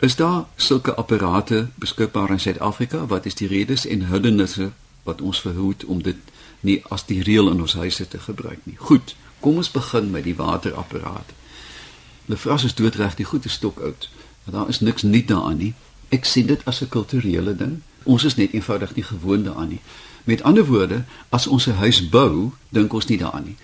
Is 0.00 0.16
daar 0.16 0.44
sulke 0.56 0.94
apparate 0.94 1.68
beskikbaar 1.74 2.30
in 2.30 2.40
Suid-Afrika? 2.40 3.06
Wat 3.06 3.26
is 3.26 3.34
die 3.34 3.48
redes 3.48 3.86
en 3.86 4.06
hindernisse 4.06 4.70
wat 5.08 5.24
ons 5.24 5.40
verhoed 5.40 5.84
om 5.84 6.02
dit 6.04 6.36
nie 6.60 6.78
as 6.94 7.06
die 7.08 7.22
reël 7.24 7.50
in 7.50 7.64
ons 7.64 7.78
huise 7.80 8.08
te 8.08 8.20
gebruik 8.20 8.60
nie? 8.68 8.76
Goed, 8.76 9.16
kom 9.40 9.60
ons 9.62 9.70
begin 9.72 10.10
met 10.12 10.26
die 10.28 10.36
waterapparaat. 10.36 11.34
Lefras 12.28 12.64
is 12.68 12.76
doodreg, 12.76 13.16
die 13.16 13.28
goed 13.28 13.44
is 13.48 13.56
stokoud. 13.56 14.08
Daar 14.48 14.68
is 14.68 14.80
niks 14.80 15.02
nuut 15.02 15.28
daaraan 15.28 15.56
nie. 15.56 15.74
Ek 16.12 16.24
sien 16.24 16.46
dit 16.46 16.64
as 16.64 16.80
'n 16.82 16.88
kulturele 16.88 17.56
ding. 17.56 17.80
Ons 18.04 18.24
is 18.24 18.36
net 18.36 18.52
eenvoudig 18.52 18.94
nie 18.94 19.04
gewoond 19.04 19.44
daaraan 19.44 19.68
nie. 19.68 19.80
Met 20.24 20.42
ander 20.42 20.64
woorde, 20.64 21.04
as 21.28 21.46
ons 21.46 21.66
'n 21.66 21.80
huis 21.80 22.08
bou, 22.08 22.52
dink 22.68 22.92
ons 22.92 23.06
nie 23.06 23.18
daaraan 23.18 23.44
nie. 23.44 23.56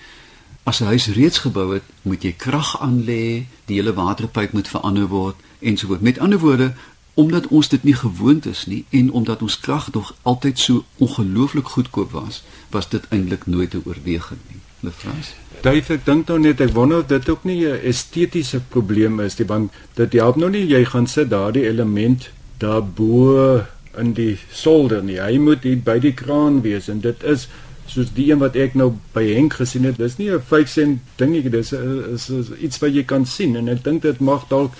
As 0.62 0.80
'n 0.80 0.84
huis 0.84 1.06
reeds 1.06 1.38
gebou 1.38 1.74
het, 1.74 1.82
moet 2.02 2.22
jy 2.22 2.32
krag 2.32 2.80
aanlê, 2.80 3.46
die 3.64 3.76
hele 3.76 3.94
waterpyp 3.94 4.52
moet 4.52 4.68
verander 4.68 5.06
word 5.06 5.36
ensovoorts. 5.58 6.02
Met 6.02 6.18
ander 6.18 6.38
woorde, 6.38 6.74
omdat 7.14 7.46
ons 7.46 7.68
dit 7.68 7.82
nie 7.82 7.94
gewoond 7.94 8.46
is 8.46 8.66
nie 8.66 8.84
en 8.90 9.10
omdat 9.10 9.42
ons 9.42 9.60
krag 9.60 9.92
nog 9.92 10.14
altyd 10.22 10.58
so 10.58 10.84
ongelooflik 10.98 11.66
goedkoop 11.76 12.10
was, 12.10 12.42
was 12.70 12.88
dit 12.88 13.02
eintlik 13.08 13.46
nooit 13.46 13.74
'n 13.74 13.82
oorweging 13.84 14.40
nie. 14.50 14.60
Mevrous. 14.80 15.34
Dave, 15.60 15.92
ek 15.92 16.04
dink 16.04 16.28
nou 16.28 16.38
net 16.38 16.60
ek 16.60 16.74
wonder 16.76 16.98
of 16.98 17.06
dit 17.06 17.28
ook 17.28 17.44
nie 17.44 17.66
'n 17.66 17.80
estetiese 17.82 18.60
probleem 18.68 19.20
is 19.20 19.38
nie, 19.38 19.46
want 19.46 19.72
dit 19.94 20.12
help 20.12 20.36
nou 20.36 20.50
nie 20.50 20.66
jy 20.66 20.84
gaan 20.84 21.06
sit 21.06 21.30
daardie 21.30 21.66
element 21.66 22.30
daarbo 22.58 23.62
in 23.98 24.12
die 24.12 24.38
solder 24.52 25.02
nie. 25.02 25.20
Hy 25.20 25.38
moet 25.38 25.62
hier 25.62 25.78
by 25.78 25.98
die 25.98 26.14
kraan 26.14 26.60
wees 26.62 26.88
en 26.88 27.00
dit 27.00 27.22
is 27.22 27.48
soos 27.86 28.12
die 28.16 28.30
een 28.30 28.38
wat 28.38 28.56
ek 28.56 28.74
nou 28.74 28.92
by 29.12 29.24
Henk 29.34 29.54
gesien 29.60 29.84
het. 29.84 29.96
Dis 29.96 30.16
nie 30.16 30.30
'n 30.30 30.40
5 30.40 30.68
sent 30.68 31.00
dingetjie, 31.16 31.50
dis 31.50 31.72
is, 31.72 32.28
is 32.30 32.46
iets 32.60 32.78
wat 32.78 32.94
jy 32.94 33.04
kan 33.04 33.26
sien 33.26 33.56
en 33.56 33.68
ek 33.68 33.84
dink 33.84 34.02
dit 34.02 34.20
mag 34.20 34.48
dalk 34.48 34.72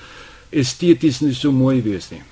esteties 0.54 1.20
nie 1.20 1.34
so 1.34 1.52
mooi 1.52 1.82
wees 1.82 2.10
nie. 2.10 2.22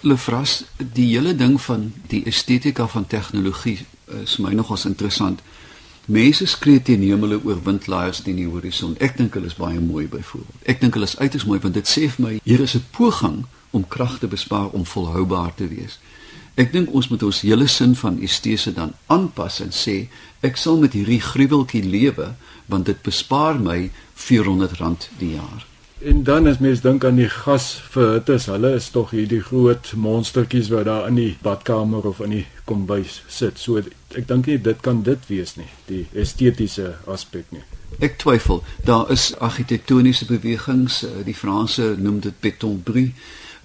Lefras, 0.00 0.64
die 0.78 1.06
hele 1.10 1.34
ding 1.36 1.58
van 1.60 1.90
die 2.08 2.22
estetika 2.26 2.86
van 2.88 3.06
tegnologie 3.06 3.78
is 4.22 4.38
my 4.38 4.52
nogals 4.56 4.86
interessant. 4.88 5.42
Mense 6.10 6.46
skree 6.46 6.82
teen 6.82 7.02
hemele 7.04 7.38
oor 7.44 7.60
windlaaiers 7.62 8.22
teen 8.24 8.40
die 8.40 8.48
horison. 8.48 8.96
Ek 8.98 9.18
dink 9.18 9.36
hulle 9.36 9.50
is 9.50 9.58
baie 9.58 9.80
mooi 9.80 10.06
byvoorbeeld. 10.10 10.64
Ek 10.66 10.80
dink 10.80 10.96
hulle 10.96 11.06
is 11.06 11.18
uiters 11.20 11.44
mooi 11.46 11.60
want 11.62 11.76
dit 11.76 11.86
sê 11.86 12.08
vir 12.08 12.24
my 12.24 12.32
hier 12.44 12.64
is 12.64 12.74
'n 12.74 12.84
poging 12.96 13.44
om 13.70 13.88
krag 13.88 14.18
te 14.18 14.26
bespaar 14.26 14.72
om 14.72 14.86
volhoubaar 14.86 15.54
te 15.54 15.68
wees. 15.68 15.98
Ek 16.56 16.72
dink 16.72 16.90
ons 16.92 17.08
moet 17.08 17.22
ons 17.22 17.40
hele 17.40 17.68
sin 17.68 17.94
van 17.94 18.18
estese 18.20 18.72
dan 18.72 18.94
aanpas 19.06 19.60
en 19.60 19.70
sê 19.70 20.08
ek 20.42 20.56
sal 20.56 20.78
met 20.78 20.92
hierdie 20.92 21.20
gruweltjie 21.20 21.84
lewe 21.84 22.34
want 22.66 22.86
dit 22.86 23.02
bespaar 23.02 23.60
my 23.60 23.90
R400 24.16 25.08
die 25.18 25.34
jaar. 25.36 25.69
En 26.00 26.22
dan 26.22 26.46
as 26.46 26.58
mens 26.58 26.80
dink 26.80 27.04
aan 27.04 27.18
die 27.20 27.28
gasverhitters, 27.28 28.46
hulle 28.48 28.70
is 28.78 28.86
tog 28.88 29.10
hierdie 29.12 29.42
groot 29.44 29.90
monstertjies 30.00 30.70
wat 30.72 30.86
daar 30.88 31.10
in 31.10 31.18
die 31.20 31.34
badkamer 31.44 32.06
of 32.08 32.22
in 32.24 32.32
die 32.38 32.46
kombuis 32.64 33.18
sit. 33.28 33.60
So 33.60 33.82
ek 34.16 34.24
dink 34.30 34.48
nie 34.48 34.56
dit 34.64 34.80
kan 34.80 35.02
dit 35.04 35.28
wees 35.28 35.58
nie, 35.60 35.68
die 35.90 36.06
estetiese 36.16 36.94
aspek 37.04 37.52
nie. 37.52 37.60
Ek 38.00 38.16
twyfel. 38.22 38.62
Daar 38.88 39.12
is 39.12 39.34
argitektoniese 39.44 40.24
bewegings, 40.30 41.02
eh, 41.04 41.20
die 41.26 41.36
Franse 41.36 41.92
noem 41.98 42.22
dit 42.24 42.40
beton 42.40 42.80
brie, 42.80 43.12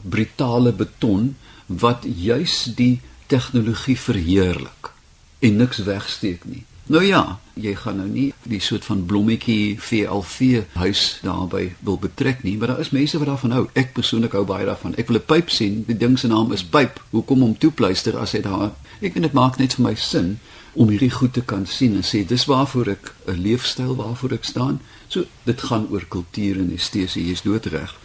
brutale 0.04 0.76
beton 0.76 1.38
wat 1.68 2.04
juis 2.04 2.66
die 2.76 3.00
tegnologie 3.32 3.96
verheerlik 3.96 4.92
en 5.40 5.56
niks 5.64 5.86
wegsteek 5.88 6.44
nie. 6.44 6.66
Nou 6.86 7.02
ja, 7.02 7.40
jy 7.58 7.72
gaan 7.82 7.96
nou 7.98 8.06
nie 8.06 8.28
die 8.46 8.60
soort 8.62 8.84
van 8.86 9.00
blommetjie 9.10 9.80
VLV 9.82 10.68
huis 10.78 11.00
daarby 11.26 11.72
wil 11.88 11.98
betrek 11.98 12.44
nie, 12.46 12.54
maar 12.62 12.76
daar 12.76 12.84
is 12.84 12.92
mense 12.94 13.18
wat 13.18 13.32
daarvan 13.32 13.56
hou. 13.56 13.64
Ek 13.74 13.96
persoonlik 13.98 14.36
hou 14.38 14.44
baie 14.46 14.68
daarvan. 14.70 14.94
Ek 15.02 15.10
wil 15.10 15.18
'n 15.18 15.26
pyp 15.26 15.50
sien. 15.50 15.84
Die 15.88 15.98
ding 15.98 16.20
se 16.20 16.28
naam 16.28 16.52
is 16.52 16.64
pyp. 16.64 17.02
Hoekom 17.10 17.44
om 17.44 17.58
toepluister 17.58 18.18
as 18.18 18.32
hy 18.32 18.42
daar? 18.42 18.72
Ek 19.02 19.14
vind 19.14 19.26
dit 19.26 19.34
maak 19.34 19.58
net 19.58 19.74
vir 19.74 19.84
my 19.84 19.96
sin 19.96 20.40
om 20.74 20.90
hierdie 20.90 21.12
goed 21.12 21.34
te 21.34 21.42
kan 21.42 21.66
sien 21.66 21.96
en 21.96 22.04
sê 22.04 22.26
dis 22.26 22.46
waarvoor 22.46 22.88
ek 22.88 23.14
'n 23.28 23.42
leefstyl 23.42 23.96
waarvoor 23.96 24.34
ek 24.34 24.44
staan. 24.44 24.80
So 25.08 25.26
dit 25.44 25.62
gaan 25.62 25.88
oor 25.90 26.06
kultuur 26.06 26.60
en 26.60 26.72
estesie, 26.72 27.28
jy's 27.28 27.42
doodreg. 27.42 27.96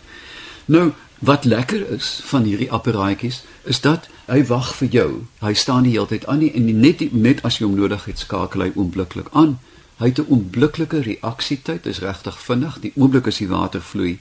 Nou, 0.64 0.92
wat 1.18 1.44
lekker 1.44 1.90
is 1.90 2.20
van 2.24 2.42
hierdie 2.42 2.70
apparaatjies 2.70 3.42
is 3.64 3.80
dat 3.80 4.08
hy 4.30 4.44
wag 4.46 4.74
vir 4.78 4.88
jou. 4.88 5.10
Hy 5.42 5.52
staan 5.58 5.86
die 5.88 5.96
hele 5.96 6.06
tyd 6.06 6.26
aan 6.30 6.38
nie, 6.44 6.52
en 6.54 6.70
net 6.80 7.02
net 7.12 7.42
as 7.46 7.58
jy 7.58 7.66
hom 7.66 7.76
nodig 7.78 8.06
het, 8.06 8.22
skakel 8.22 8.66
hy 8.66 8.70
oombliklik 8.74 9.30
aan. 9.32 9.58
Hy 9.98 10.06
het 10.08 10.18
'n 10.18 10.30
oombliklike 10.30 11.00
reaksietyd, 11.02 11.86
is 11.86 12.00
regtig 12.00 12.38
vinnig. 12.38 12.78
Die 12.80 12.92
oomblik 12.96 13.26
as 13.26 13.38
die 13.38 13.48
water 13.48 13.80
vloei. 13.80 14.18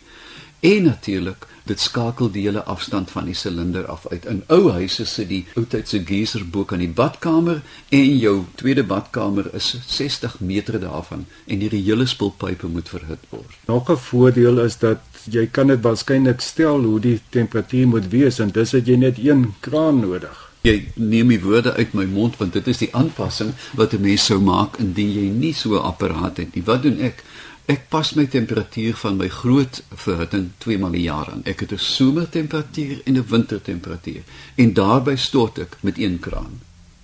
En 0.59 0.83
natuurlik, 0.83 1.47
dit 1.63 1.79
skakel 1.79 2.31
die 2.31 2.41
hele 2.43 2.63
afstand 2.63 3.11
van 3.11 3.25
die 3.29 3.33
silinder 3.37 3.85
af 3.85 4.07
uit. 4.07 4.25
In 4.25 4.43
ou 4.47 4.71
huise 4.75 5.05
sit 5.05 5.29
die 5.29 5.45
ou 5.55 5.63
tyd 5.69 5.87
se 5.87 6.01
geyser 6.05 6.43
bo 6.45 6.65
kan 6.65 6.81
die 6.83 6.89
badkamer 6.89 7.61
en 7.89 8.17
jou 8.17 8.35
tweede 8.55 8.83
badkamer 8.83 9.53
is 9.53 9.69
60 9.87 10.39
meter 10.39 10.79
daarvan 10.79 11.25
en 11.45 11.63
hierdie 11.63 11.83
hele 11.83 12.07
spulpype 12.09 12.67
moet 12.67 12.89
verhit 12.89 13.29
word. 13.29 13.55
Nog 13.67 13.89
'n 13.89 13.97
voordeel 13.97 14.59
is 14.65 14.77
dat 14.77 14.99
jy 15.33 15.47
kan 15.51 15.67
dit 15.67 15.81
waarskynlik 15.81 16.41
stel 16.41 16.83
hoe 16.83 16.99
die 16.99 17.19
temperatuur 17.29 17.87
moet 17.87 18.07
wees 18.11 18.39
en 18.39 18.53
dis 18.55 18.71
het 18.75 18.87
jy 18.87 18.97
net 18.99 19.17
een 19.21 19.53
kraan 19.65 20.01
nodig. 20.03 20.45
Jy 20.67 20.91
neem 20.95 21.29
die 21.31 21.41
woorde 21.41 21.73
uit 21.77 21.93
my 21.95 22.05
mond 22.05 22.37
want 22.37 22.53
dit 22.53 22.67
is 22.67 22.81
die 22.83 22.89
aanpassing 22.95 23.53
wat 23.79 23.93
'n 23.93 24.01
mens 24.01 24.25
sou 24.25 24.39
maak 24.41 24.77
indien 24.77 25.11
jy 25.13 25.27
nie 25.29 25.53
so 25.53 25.75
'n 25.75 25.85
apparaat 25.91 26.37
het 26.37 26.55
nie. 26.55 26.63
Wat 26.63 26.83
doen 26.83 26.99
ek? 26.99 27.23
Ek 27.65 27.89
pas 27.89 28.13
my 28.15 28.25
temperatuur 28.25 28.95
van 28.95 29.17
my 29.17 29.27
groot 29.27 29.83
verhitting 29.93 30.49
2 30.57 30.77
maal 30.77 30.91
'n 30.91 31.01
jaar 31.01 31.29
aan. 31.31 31.41
Ek 31.45 31.59
het 31.59 31.71
'n 31.71 31.77
somertemperatuur 31.77 33.01
en 33.05 33.13
'n 33.17 33.25
wintertemperatuur 33.27 34.23
en 34.55 34.73
daarbey 34.73 35.15
stort 35.15 35.59
ek 35.59 35.77
met 35.81 35.97
een 35.97 36.19
kraan. 36.19 36.59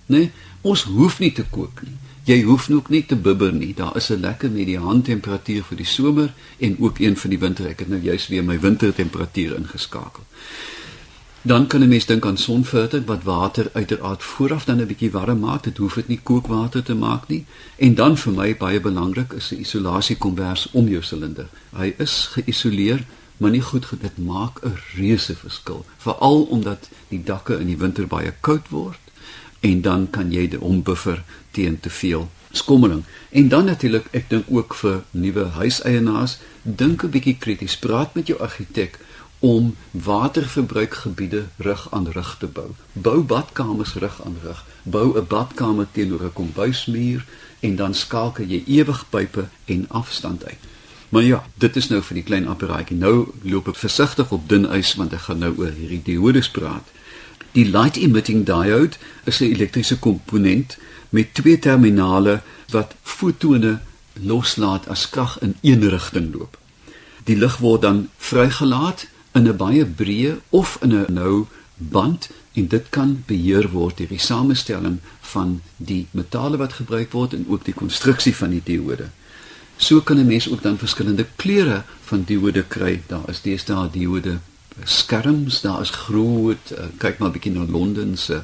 Né? 0.06 0.16
Nee, 0.18 0.30
ons 0.60 0.82
hoef 0.82 1.18
nie 1.18 1.32
te 1.32 1.44
kook 1.50 1.82
nie. 1.82 2.05
Jy 2.26 2.40
hoef 2.42 2.64
ook 2.70 2.88
nie 2.90 3.04
te 3.06 3.14
bibber 3.14 3.52
nie. 3.54 3.74
Daar 3.74 3.96
is 3.96 4.08
'n 4.10 4.20
lekker 4.20 4.50
mediaantemperatuur 4.50 5.64
vir 5.64 5.76
die 5.76 5.86
somer 5.86 6.32
en 6.58 6.76
ook 6.78 6.98
een 6.98 7.16
vir 7.16 7.30
die 7.30 7.38
winter. 7.38 7.66
Ek 7.66 7.78
het 7.78 7.88
nou 7.88 8.00
juis 8.02 8.26
weer 8.28 8.44
my 8.44 8.60
wintertemperatuur 8.60 9.56
ingeskakel. 9.56 10.22
Dan 11.42 11.66
kan 11.66 11.80
'n 11.80 11.88
mens 11.88 12.06
dink 12.06 12.26
aan 12.26 12.36
sonverter 12.36 13.04
wat 13.04 13.22
water 13.22 13.70
uiteraard 13.72 14.22
vooraf 14.22 14.64
dan 14.64 14.80
'n 14.80 14.86
bietjie 14.86 15.10
warm 15.10 15.38
maak. 15.38 15.62
Dit 15.62 15.76
hoef 15.76 15.94
dit 15.94 16.08
nie 16.08 16.20
kookwater 16.22 16.82
te 16.82 16.94
maak 16.94 17.28
nie. 17.28 17.44
En 17.76 17.94
dan 17.94 18.16
vir 18.16 18.32
my 18.32 18.56
baie 18.56 18.80
belangrik 18.80 19.32
is 19.32 19.50
'n 19.50 19.60
isolasiekombers 19.60 20.68
om 20.70 20.88
jou 20.88 21.02
silinder. 21.02 21.48
Hy 21.76 21.94
is 21.98 22.28
geïsoleer, 22.32 23.04
maar 23.36 23.50
nie 23.50 23.62
goed 23.62 23.86
dit 24.00 24.18
maak 24.18 24.64
'n 24.64 24.76
reuse 24.94 25.36
verskil, 25.36 25.84
veral 25.96 26.42
omdat 26.42 26.88
die 27.08 27.22
dakke 27.24 27.58
in 27.58 27.66
die 27.66 27.78
winter 27.78 28.06
baie 28.06 28.34
koud 28.40 28.68
word 28.68 28.98
en 29.60 29.80
dan 29.82 30.10
kan 30.10 30.32
jy 30.32 30.50
hom 30.60 30.82
buffer 30.82 31.22
teen 31.56 31.80
te 31.80 31.90
veel 31.90 32.28
skommeling. 32.56 33.04
En 33.30 33.48
dan 33.48 33.64
natuurlik, 33.64 34.08
ek 34.16 34.30
dink 34.32 34.44
ook 34.52 34.74
vir 34.74 35.02
nuwe 35.10 35.48
huiseienaars, 35.58 36.38
dink 36.62 37.04
'n 37.04 37.10
bietjie 37.10 37.36
krities, 37.38 37.76
praat 37.76 38.14
met 38.14 38.26
jou 38.26 38.38
argitek 38.40 38.98
om 39.38 39.76
waterverbruikgebiede 39.90 41.46
rug 41.56 41.88
aan 41.90 42.08
rug 42.12 42.36
te 42.38 42.46
bou. 42.46 42.70
Bou 42.92 43.20
badkamers 43.20 43.94
rug 43.94 44.20
aan 44.24 44.36
rug. 44.42 44.64
Bou 44.82 45.18
'n 45.18 45.26
badkamer 45.26 45.86
teenoor 45.92 46.22
'n 46.24 46.32
kombuismuur 46.32 47.24
en 47.60 47.76
dan 47.76 47.94
skakel 47.94 48.44
jy 48.44 48.62
ewig 48.66 49.04
pipe 49.08 49.48
en 49.64 49.86
afstand 49.88 50.44
uit. 50.44 50.58
Maar 51.08 51.22
ja, 51.22 51.44
dit 51.54 51.76
is 51.76 51.88
nou 51.88 52.02
vir 52.02 52.14
die 52.14 52.22
klein 52.22 52.48
apparaatjie. 52.48 52.96
Nou 52.96 53.28
loop 53.42 53.68
ek 53.68 53.76
versigtig 53.76 54.32
op 54.32 54.48
dun 54.48 54.66
ys 54.74 54.94
want 54.94 55.12
ek 55.12 55.20
gaan 55.28 55.38
nou 55.38 55.52
oor 55.56 55.70
hierdie 55.70 56.02
diodes 56.04 56.50
praat. 56.50 56.88
Die 57.56 57.64
light 57.64 57.96
emitting 57.96 58.44
diode 58.44 58.98
is 59.24 59.40
'n 59.40 59.52
elektriese 59.54 59.96
komponent 59.98 60.76
met 61.08 61.34
twee 61.34 61.58
terminale 61.58 62.42
wat 62.68 62.94
fotone 63.02 63.80
loslaat 64.12 64.88
as 64.88 65.08
krag 65.08 65.38
in 65.40 65.54
een 65.60 65.88
rigting 65.88 66.34
loop. 66.34 66.58
Die 67.24 67.36
lig 67.36 67.56
word 67.56 67.82
dan 67.82 68.08
vrygelaat 68.16 69.06
in 69.32 69.48
'n 69.48 69.56
baie 69.56 69.86
breë 69.86 70.40
of 70.50 70.76
in 70.80 70.92
'n 70.92 71.12
nou 71.12 71.46
band 71.76 72.28
en 72.52 72.68
dit 72.68 72.84
kan 72.88 73.22
beheer 73.26 73.68
word 73.70 73.96
deur 73.96 74.08
die 74.08 74.18
samestelling 74.18 74.98
van 75.20 75.62
die 75.76 76.06
metale 76.10 76.56
wat 76.56 76.72
gebruik 76.72 77.12
word 77.12 77.32
en 77.32 77.46
ook 77.48 77.64
die 77.64 77.74
konstruksie 77.74 78.36
van 78.36 78.50
die 78.50 78.62
diode. 78.64 79.08
So 79.76 80.00
kan 80.00 80.18
'n 80.18 80.26
mens 80.26 80.50
ook 80.50 80.62
dan 80.62 80.78
verskillende 80.78 81.26
kleure 81.36 81.82
van 82.04 82.24
diode 82.24 82.62
kry. 82.62 83.02
Daar 83.06 83.28
is 83.28 83.40
deesdae 83.40 83.90
diode 83.90 84.38
skerms, 84.84 85.60
daar 85.60 85.80
is 85.80 85.90
groot 85.90 86.72
uh, 86.72 86.88
kyk 86.98 87.18
maar 87.18 87.28
'n 87.28 87.32
bietjie 87.32 87.52
na 87.52 87.64
Londen 87.68 88.16
se 88.16 88.42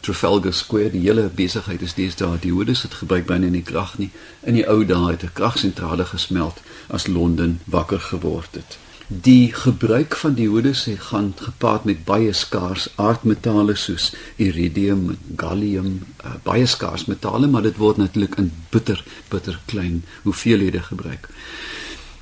Trafalgar 0.00 0.52
Square, 0.52 0.90
die 0.90 1.00
hele 1.00 1.30
besigheid 1.34 1.82
is 1.82 1.94
deesdae 1.94 2.38
diodes, 2.40 2.80
dit 2.80 2.94
gebruik 2.94 3.26
binne 3.26 3.50
nie 3.50 3.62
krag 3.62 3.98
nie. 3.98 4.10
In 4.40 4.54
die 4.54 4.66
ou 4.68 4.84
dae 4.84 5.10
het 5.10 5.22
'n 5.22 5.32
kragsentrale 5.32 6.04
gesmelt 6.04 6.62
as 6.88 7.06
Londen 7.06 7.60
wakker 7.64 8.00
geword 8.00 8.54
het 8.54 8.78
die 9.20 9.52
gebruik 9.52 10.16
van 10.16 10.34
die 10.34 10.48
hodes 10.48 10.84
het 10.84 11.00
gaan 11.10 11.32
gepaard 11.36 11.84
met 11.84 12.04
baie 12.04 12.32
skaars 12.32 12.88
aardmetale 12.96 13.74
soos 13.76 14.12
iridium, 14.36 15.18
gallium, 15.36 16.00
uh, 16.24 16.36
baie 16.42 16.66
skaars 16.66 17.04
metale, 17.10 17.46
maar 17.46 17.62
dit 17.62 17.76
word 17.76 17.96
natuurlik 18.00 18.38
in 18.40 18.52
bitter 18.70 19.04
bitter 19.28 19.58
klein 19.66 20.04
hoeveelhede 20.22 20.80
gebruik. 20.82 21.28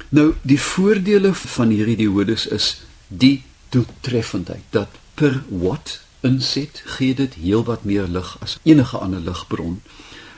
Nou, 0.08 0.32
die 0.42 0.60
voordele 0.60 1.34
van 1.34 1.70
hierdie 1.70 1.96
diodes 1.96 2.46
is 2.46 2.80
die 3.08 3.42
doeltreffendheid 3.70 4.62
dat 4.70 4.88
per 5.14 5.42
watt 5.48 6.00
inset 6.20 6.82
gee 6.96 7.14
dit 7.14 7.34
heelwat 7.34 7.84
meer 7.84 8.08
lig 8.08 8.36
as 8.40 8.58
enige 8.62 8.98
ander 8.98 9.20
ligbron. 9.20 9.80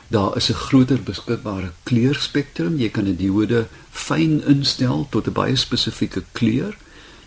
Daar 0.08 0.36
is 0.36 0.50
'n 0.50 0.62
groter 0.66 1.02
beskikbare 1.02 1.72
kleurspektrum. 1.82 2.78
Jy 2.78 2.90
kan 2.90 3.06
'n 3.08 3.16
diode 3.16 3.66
fyn 3.90 4.42
instel 4.46 5.06
tot 5.10 5.26
'n 5.26 5.32
baie 5.32 5.56
spesifieke 5.56 6.22
kleur. 6.32 6.76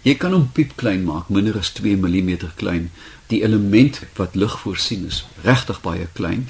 Jy 0.02 0.16
kan 0.16 0.32
hom 0.32 0.52
piep 0.52 0.76
klein 0.76 1.04
maak, 1.04 1.30
minder 1.30 1.58
as 1.58 1.70
2 1.70 1.96
mm 1.98 2.38
klein. 2.56 2.92
Die 3.28 3.42
element 3.44 4.02
wat 4.16 4.36
lig 4.36 4.60
voorsien 4.60 5.06
is 5.08 5.24
regtig 5.42 5.80
baie 5.82 6.08
klein. 6.14 6.44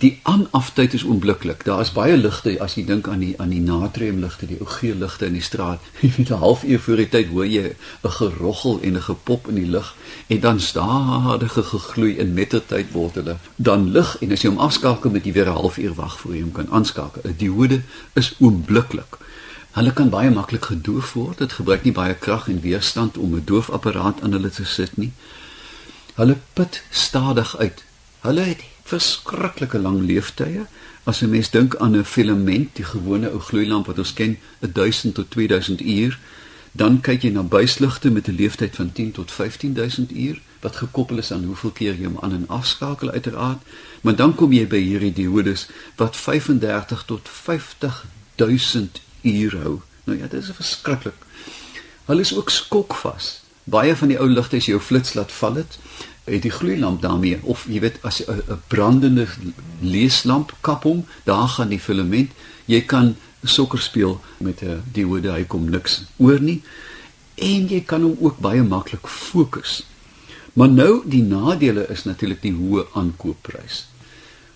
Die 0.00 0.20
aanaftyd 0.22 0.94
is 0.96 1.02
onmiddellik. 1.02 1.64
Daar 1.64 1.80
is 1.84 1.92
baie 1.92 2.16
ligte 2.16 2.54
as 2.64 2.76
jy 2.78 2.84
dink 2.88 3.08
aan 3.08 3.20
die 3.20 3.34
aan 3.36 3.52
die 3.52 3.60
natriumligte, 3.60 4.48
die 4.48 4.56
ou 4.60 4.68
geel 4.78 4.96
ligte 5.02 5.28
in 5.28 5.36
die 5.36 5.44
straat. 5.44 5.84
Jy 6.00 6.12
weet 6.16 6.30
'n 6.30 6.40
halfuur 6.44 6.80
voor 6.80 7.02
die 7.02 7.08
tyd 7.08 7.28
hoor 7.34 7.46
jy 7.46 7.74
'n 8.02 8.14
geroggel 8.16 8.80
en 8.80 8.96
'n 8.96 9.02
gepop 9.08 9.48
in 9.48 9.60
die 9.60 9.68
lug 9.74 9.94
en 10.26 10.40
dan 10.40 10.60
stadige 10.60 11.62
gegloei 11.62 12.16
in 12.16 12.32
mettertyd 12.34 12.92
word 12.92 13.14
hulle 13.14 13.36
dan 13.56 13.90
lig 13.92 14.16
en 14.20 14.32
as 14.32 14.42
jy 14.42 14.48
hom 14.48 14.58
afskakel 14.58 15.10
moet 15.10 15.24
jy 15.24 15.32
weer 15.32 15.52
'n 15.52 15.60
halfuur 15.60 15.94
wag 15.94 16.18
voor 16.20 16.34
jy 16.34 16.42
hom 16.42 16.52
kan 16.52 16.70
aanskakel. 16.70 17.22
'n 17.24 17.36
Diode 17.36 17.82
is 18.14 18.34
onmiddellik. 18.38 19.20
Hulle 19.72 19.92
kan 19.92 20.08
baie 20.08 20.30
maklik 20.30 20.64
gedoof 20.64 21.12
word. 21.12 21.38
Dit 21.38 21.52
gebruik 21.52 21.84
nie 21.84 21.92
baie 21.92 22.14
krag 22.14 22.48
en 22.48 22.60
weerstand 22.60 23.18
om 23.18 23.34
'n 23.34 23.42
doofapparaat 23.44 24.20
aan 24.22 24.32
hulle 24.32 24.50
te 24.50 24.64
sit 24.64 24.96
nie. 24.96 25.12
Hulle 26.14 26.36
put 26.52 26.82
stadig 26.90 27.56
uit. 27.56 27.84
Hulle 28.20 28.40
het 28.40 28.60
verskriklike 28.84 29.78
lang 29.78 30.00
lewensduur. 30.04 30.66
As 31.04 31.20
'n 31.20 31.30
mens 31.30 31.50
dink 31.50 31.76
aan 31.76 31.96
'n 31.96 32.04
filament, 32.04 32.76
die 32.76 32.84
gewone 32.84 33.30
ou 33.30 33.40
gloeilamp 33.40 33.86
wat 33.86 33.98
ons 33.98 34.12
ken, 34.12 34.38
1000 34.60 35.14
tot 35.14 35.30
2000 35.30 35.80
uur, 35.80 36.18
dan 36.72 37.00
kyk 37.00 37.22
jy 37.22 37.30
na 37.30 37.42
buisligte 37.42 38.10
met 38.10 38.28
'n 38.28 38.34
lewensduur 38.34 38.70
van 38.72 38.92
10 38.92 39.12
tot 39.12 39.32
15000 39.32 40.12
uur 40.12 40.40
wat 40.60 40.76
gekoppel 40.76 41.18
is 41.18 41.32
aan 41.32 41.44
hoeveel 41.44 41.70
keer 41.70 41.94
jy 41.94 42.04
hom 42.04 42.18
aan 42.20 42.32
en 42.32 42.48
afskakel 42.48 43.10
uiteraard. 43.10 43.62
Maar 44.00 44.16
dan 44.16 44.34
kom 44.34 44.52
jy 44.52 44.66
by 44.66 44.78
hierdie 44.78 45.12
diodes 45.12 45.66
wat 45.96 46.16
35 46.16 47.04
tot 47.04 47.28
50000 47.28 49.00
uur 49.22 49.56
hou. 49.62 49.80
Nou 50.04 50.18
ja, 50.18 50.26
dit 50.26 50.42
is 50.42 50.50
verskriklik. 50.54 51.14
Hulle 52.04 52.20
is 52.20 52.34
ook 52.34 52.50
skokvas. 52.50 53.42
Baie 53.64 53.96
van 53.96 54.08
die 54.08 54.18
ou 54.18 54.28
ligte 54.28 54.56
as 54.56 54.66
jy 54.66 54.74
jou 54.74 54.82
flits 54.82 55.14
laat 55.14 55.32
val 55.32 55.54
het, 55.54 55.78
het 56.24 56.42
die 56.42 56.54
gloeilamp 56.54 57.02
daarmee 57.02 57.40
of 57.42 57.66
jy 57.70 57.80
weet 57.80 57.98
as 58.02 58.22
'n 58.26 58.60
brandende 58.68 59.26
leeslamp 59.80 60.54
kap 60.60 60.82
hom, 60.82 61.06
daar 61.24 61.48
gaan 61.48 61.68
die 61.68 61.80
filament. 61.80 62.30
Jy 62.66 62.80
kan 62.80 63.16
sokker 63.44 63.80
speel 63.80 64.20
met 64.38 64.62
'n 64.62 64.82
diode, 64.92 65.30
hy 65.30 65.44
kom 65.44 65.70
niks 65.70 66.02
oor 66.16 66.40
nie. 66.40 66.62
En 67.34 67.68
jy 67.68 67.80
kan 67.80 68.02
hom 68.02 68.16
ook 68.20 68.38
baie 68.38 68.62
maklik 68.62 69.08
fokus. 69.08 69.86
Maar 70.52 70.68
nou 70.68 71.02
die 71.04 71.22
nadele 71.22 71.86
is 71.88 72.04
natuurlik 72.04 72.42
die 72.42 72.52
hoë 72.52 72.86
aankoopprys. 72.92 73.88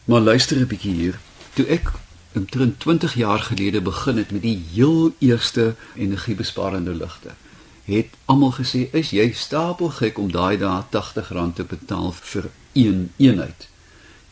Maar 0.04 0.20
luister 0.20 0.56
'n 0.56 0.66
bietjie 0.66 0.94
hier. 0.94 1.18
Toe 1.54 1.66
ek 1.66 1.92
omtrent 2.34 2.80
20 2.80 3.14
jaar 3.14 3.38
gelede 3.38 3.80
begin 3.80 4.16
het 4.16 4.30
met 4.30 4.42
die 4.42 4.62
heel 4.72 5.14
eerste 5.18 5.74
energiebesparende 5.94 6.94
ligte. 6.94 7.30
Het 7.86 8.06
almal 8.24 8.52
gesê, 8.52 8.90
"Is 8.90 9.10
jy 9.10 9.32
stapel 9.32 9.88
gek 9.88 10.18
om 10.18 10.32
daai 10.32 10.58
dae 10.58 10.82
R80 10.82 11.54
te 11.54 11.64
betaal 11.64 12.12
vir 12.12 12.50
een 12.72 13.10
eenheid?" 13.16 13.68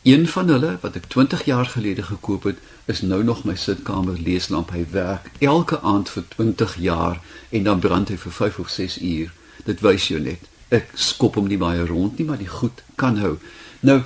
Een 0.05 0.27
van 0.27 0.47
hulle 0.47 0.77
wat 0.81 0.95
ek 0.95 1.05
20 1.05 1.45
jaar 1.45 1.65
gelede 1.65 2.03
gekoop 2.03 2.43
het, 2.43 2.57
is 2.85 3.01
nou 3.01 3.23
nog 3.23 3.43
my 3.43 3.55
sitkamer 3.55 4.19
leeslamp. 4.19 4.69
Hy 4.69 4.85
werk 4.91 5.31
elke 5.39 5.79
aand 5.81 6.09
vir 6.09 6.23
20 6.35 6.75
jaar 6.75 7.21
en 7.49 7.63
dan 7.63 7.79
brand 7.79 8.09
hy 8.09 8.17
vir 8.17 8.31
5 8.31 8.59
of 8.59 8.69
6 8.69 9.01
uur. 9.01 9.33
Dit 9.63 9.79
wys 9.79 10.07
jou 10.07 10.19
net. 10.21 10.45
Ek 10.69 10.91
skop 10.93 11.35
hom 11.35 11.47
nie 11.47 11.57
baie 11.57 11.85
rond 11.85 12.17
nie, 12.17 12.25
maar 12.25 12.37
die 12.37 12.51
goed 12.51 12.83
kan 12.95 13.17
hou. 13.17 13.37
Nou, 13.79 14.01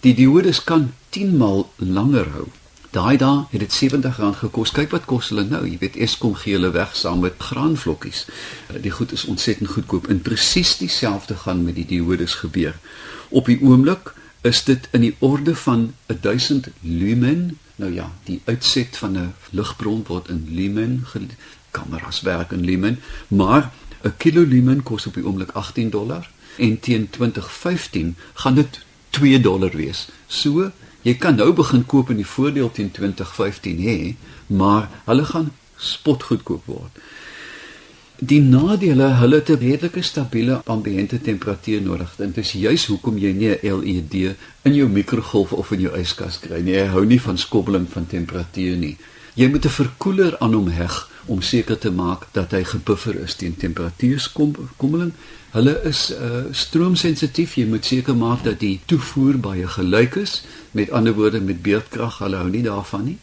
die 0.00 0.14
diodes 0.14 0.64
kan 0.64 0.92
10 1.08 1.36
maal 1.36 1.72
langer 1.76 2.30
hou. 2.30 2.46
Daai 2.90 3.16
dae 3.16 3.44
het 3.50 3.60
dit 3.60 3.74
R70 3.74 4.38
gekos. 4.40 4.72
Kyk 4.74 4.90
wat 4.90 5.04
kos 5.06 5.28
hulle 5.30 5.44
nou. 5.46 5.62
Jy 5.68 5.78
weet 5.78 5.96
Eskom 5.96 6.34
gee 6.34 6.56
hulle 6.58 6.72
weg 6.74 6.96
saam 6.96 7.20
met 7.22 7.38
graanvlokkies. 7.38 8.24
Die 8.82 8.90
goed 8.90 9.12
is 9.12 9.24
ontsettend 9.24 9.70
goedkoop. 9.70 10.08
En 10.08 10.22
presies 10.22 10.76
dieselfde 10.76 11.36
gaan 11.44 11.64
met 11.64 11.74
die 11.74 11.86
diodes 11.86 12.34
gebeur. 12.42 12.78
Op 13.28 13.46
die 13.46 13.60
oomblik 13.62 14.14
is 14.42 14.64
dit 14.64 14.88
in 14.96 15.00
die 15.00 15.14
orde 15.18 15.54
van 15.54 15.94
1000 16.06 16.68
lumen. 16.80 17.58
Nou 17.76 17.92
ja, 17.94 18.10
die 18.24 18.40
uitset 18.44 18.96
van 18.96 19.18
'n 19.18 19.34
ligbron 19.50 20.04
word 20.06 20.28
in 20.28 20.46
lumen 20.50 21.06
kameras 21.70 22.20
werk 22.20 22.50
in 22.50 22.64
lumen, 22.64 23.00
maar 23.28 23.70
'n 24.02 24.16
kilo 24.16 24.42
lumen 24.42 24.82
kos 24.82 25.06
op 25.06 25.14
die 25.14 25.26
oomblik 25.26 25.50
18 25.50 25.90
dollar 25.90 26.30
en 26.56 26.80
teen 26.80 27.10
2015 27.10 28.16
gaan 28.34 28.54
dit 28.54 28.80
2 29.10 29.40
dollar 29.40 29.70
wees. 29.76 30.08
So 30.26 30.70
Jy 31.02 31.14
kan 31.16 31.36
nou 31.36 31.52
begin 31.56 31.86
koop 31.86 32.10
in 32.10 32.20
die 32.20 32.28
voordeel 32.28 32.70
teen 32.70 32.90
2015 32.90 33.78
hê, 33.80 34.14
maar 34.46 34.88
hulle 35.06 35.24
gaan 35.24 35.50
spot 35.80 36.22
goedkoop 36.28 36.66
word. 36.68 37.00
Die 38.20 38.42
nadele, 38.44 39.06
hulle 39.16 39.36
het 39.40 39.48
'n 39.48 39.58
redelike 39.58 40.02
stabiele 40.02 40.60
ambiënte 40.64 41.20
temperatuur 41.20 41.82
nodig. 41.82 42.14
Dit 42.16 42.36
is 42.36 42.52
juis 42.52 42.86
hoekom 42.86 43.18
jy 43.18 43.32
nie 43.32 43.48
'n 43.48 43.80
LED 43.80 44.36
in 44.62 44.74
jou 44.74 44.88
mikrogolf 44.88 45.52
of 45.52 45.70
in 45.72 45.80
jou 45.80 45.96
yskas 45.96 46.38
kry 46.38 46.60
nie. 46.60 46.74
Hy 46.74 46.86
hou 46.86 47.06
nie 47.06 47.20
van 47.20 47.38
skobbeling 47.38 47.88
van 47.88 48.06
temperatuur 48.06 48.76
nie. 48.76 48.96
Jy 49.34 49.48
moet 49.48 49.64
'n 49.64 49.68
verkoeler 49.68 50.38
aan 50.38 50.54
hom 50.54 50.68
heg 50.68 51.08
om 51.26 51.42
seker 51.42 51.78
te 51.78 51.90
maak 51.90 52.26
dat 52.32 52.50
hy 52.50 52.64
gebuffer 52.64 53.14
is 53.22 53.34
teen 53.34 53.56
temperatuurskommeling. 53.56 55.12
Hulle 55.50 55.80
is 55.82 56.12
uh, 56.14 56.44
stroomsensitief. 56.54 57.56
Jy 57.58 57.66
moet 57.66 57.84
seker 57.84 58.14
maak 58.14 58.44
dat 58.46 58.60
die 58.62 58.76
toevoer 58.86 59.40
baie 59.42 59.66
gelyk 59.66 60.20
is. 60.22 60.42
Met 60.78 60.92
ander 60.94 61.16
woorde 61.16 61.40
met 61.42 61.62
beerdkrag, 61.62 62.20
hulle 62.22 62.38
hou 62.38 62.50
nie 62.50 62.62
daarvan 62.62 63.04
nie. 63.08 63.18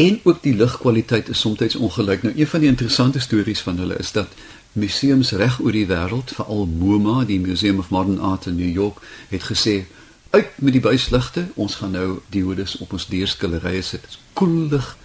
En 0.00 0.20
ook 0.24 0.42
die 0.42 0.54
lugkwaliteit 0.56 1.28
is 1.28 1.40
soms 1.40 1.76
ongelyk. 1.76 2.22
Nou 2.22 2.32
een 2.36 2.46
van 2.46 2.60
die 2.60 2.68
interessante 2.68 3.20
stories 3.20 3.60
van 3.60 3.78
hulle 3.78 3.98
is 4.00 4.12
dat 4.12 4.32
museums 4.72 5.32
reg 5.36 5.58
oor 5.60 5.76
die 5.76 5.86
wêreld, 5.86 6.32
veral 6.34 6.66
MoMA, 6.66 7.24
die 7.24 7.40
Museum 7.40 7.78
of 7.78 7.90
Modern 7.90 8.20
Art 8.20 8.46
in 8.46 8.56
New 8.56 8.72
York, 8.72 9.02
het 9.28 9.42
gesê 9.42 9.84
uit 10.30 10.46
met 10.56 10.72
die 10.72 10.80
buisligte. 10.80 11.48
Ons 11.54 11.74
gaan 11.82 11.90
nou 11.90 12.20
diodes 12.28 12.78
op 12.78 12.92
ons 12.92 13.06
deurskilderye 13.10 13.82
sit. 13.82 14.18
Koelig, 14.32 14.96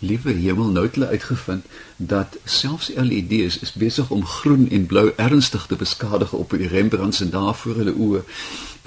Liewe 0.00 0.32
hemel, 0.32 0.70
nou 0.72 0.86
het 0.86 0.94
hulle 0.96 1.10
uitgevind 1.12 1.64
dat 1.96 2.36
selfs 2.44 2.88
LED's 2.96 3.58
is 3.60 3.72
besig 3.76 4.10
om 4.10 4.24
groen 4.24 4.70
en 4.72 4.86
blou 4.88 5.10
ernstig 5.16 5.66
te 5.68 5.76
beskadig 5.76 6.32
op 6.32 6.54
die 6.56 6.68
Rembrandt 6.68 7.18
se 7.18 7.28
daarvoor 7.28 7.82
hulle 7.82 7.92
oë. 7.92 8.22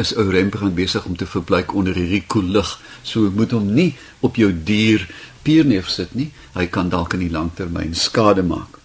Is 0.01 0.15
ou 0.17 0.25
Rembrandt 0.33 0.73
besig 0.75 1.05
om 1.05 1.15
te 1.15 1.29
verbleik 1.29 1.75
onder 1.77 1.93
hierdie 1.93 2.23
koel 2.25 2.49
lig. 2.57 2.71
So 3.05 3.29
moet 3.29 3.53
hom 3.53 3.69
nie 3.73 3.93
op 4.25 4.41
jou 4.41 4.49
dier 4.63 5.05
pierneef 5.45 5.93
sit 5.93 6.17
nie. 6.17 6.31
Hy 6.57 6.65
kan 6.73 6.89
dalk 6.89 7.13
in 7.13 7.27
die 7.27 7.31
langtermyn 7.33 7.93
skade 7.93 8.41
maak. 8.41 8.81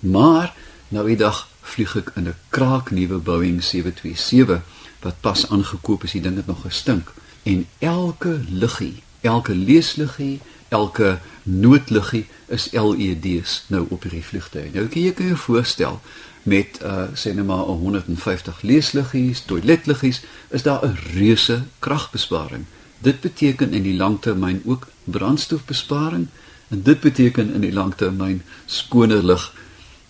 Maar 0.00 0.50
nou 0.90 1.06
die 1.06 1.20
dag 1.22 1.46
vlieg 1.62 1.94
ek 1.96 2.12
in 2.16 2.26
'n 2.28 2.38
kraaknuwe 2.50 3.22
Boeing 3.22 3.62
727 3.62 4.62
wat 5.00 5.20
pas 5.20 5.46
aangekoop 5.50 6.04
is. 6.04 6.18
Die 6.18 6.26
ding 6.26 6.36
het 6.36 6.46
nog 6.46 6.62
gestink 6.62 7.12
en 7.42 7.66
elke 7.78 8.40
liggie, 8.48 9.02
elke 9.20 9.54
leesliggie 9.54 10.40
elke 10.70 11.18
noodliggie 11.42 12.26
is 12.46 12.70
LED's 12.72 13.64
nou 13.66 13.86
op 13.88 14.02
hierdie 14.06 14.24
vliegtuig. 14.24 14.72
Nou 14.74 14.86
kan 14.88 15.02
jy 15.02 15.12
kan 15.12 15.30
jou 15.32 15.38
voorstel 15.46 16.00
met 16.48 16.80
uh 16.82 17.08
sê 17.14 17.34
net 17.36 17.46
maar 17.46 17.68
150 17.68 18.62
leesliggies, 18.62 19.44
toiletliggies, 19.44 20.22
is 20.48 20.62
daar 20.62 20.84
'n 20.86 20.96
reuse 21.14 21.62
kragbesparing. 21.78 22.64
Dit 22.98 23.20
beteken 23.20 23.72
in 23.72 23.82
die 23.82 23.96
langtermyn 23.96 24.62
ook 24.64 24.88
brandstofbesparing 25.04 26.28
en 26.68 26.82
dit 26.82 27.00
beteken 27.00 27.54
in 27.54 27.60
die 27.60 27.72
langtermyn 27.72 28.42
skoner 28.66 29.24
lig 29.24 29.54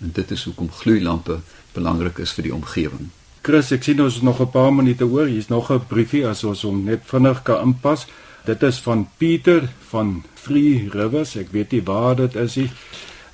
en 0.00 0.10
dit 0.12 0.30
is 0.30 0.44
hoekom 0.44 0.70
gloeilampe 0.72 1.40
belangrik 1.72 2.18
is 2.18 2.32
vir 2.32 2.42
die 2.42 2.54
omgewing. 2.54 3.10
Chris, 3.42 3.70
ek 3.72 3.82
sien 3.82 4.00
ons 4.02 4.20
nog 4.20 4.40
'n 4.40 4.50
paar 4.50 4.72
minute 4.72 5.04
oor. 5.04 5.26
Hier's 5.26 5.48
nog 5.48 5.70
'n 5.70 5.86
briefie 5.88 6.26
as 6.26 6.44
ons 6.44 6.62
hom 6.62 6.84
net 6.84 7.00
vinnig 7.04 7.42
kan 7.42 7.62
inpas. 7.62 8.06
Dit 8.44 8.62
is 8.62 8.78
van 8.78 9.08
Pieter 9.16 9.68
van 9.90 10.22
Free 10.34 10.88
Rivers. 10.92 11.36
Ek 11.36 11.52
weet 11.52 11.74
nie 11.76 11.82
waar 11.84 12.16
dit 12.16 12.36
is 12.40 12.56
nie. 12.56 12.70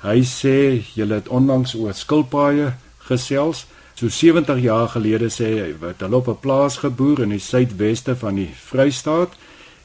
Hy 0.03 0.19
sê 0.27 0.57
jy 0.95 1.07
het 1.07 1.29
onlangs 1.31 1.75
oor 1.79 1.95
skilpaaie 1.95 2.73
gesels. 3.07 3.65
So 3.95 4.11
70 4.11 4.59
jaar 4.61 4.91
gelede 4.93 5.31
sê 5.33 5.47
hy 5.55 5.69
wat 5.81 6.03
hulle 6.03 6.19
op 6.19 6.27
'n 6.27 6.41
plaas 6.43 6.77
geboer 6.83 7.23
in 7.23 7.29
die 7.29 7.39
suidweste 7.39 8.15
van 8.15 8.35
die 8.35 8.51
Vrystaat 8.53 9.33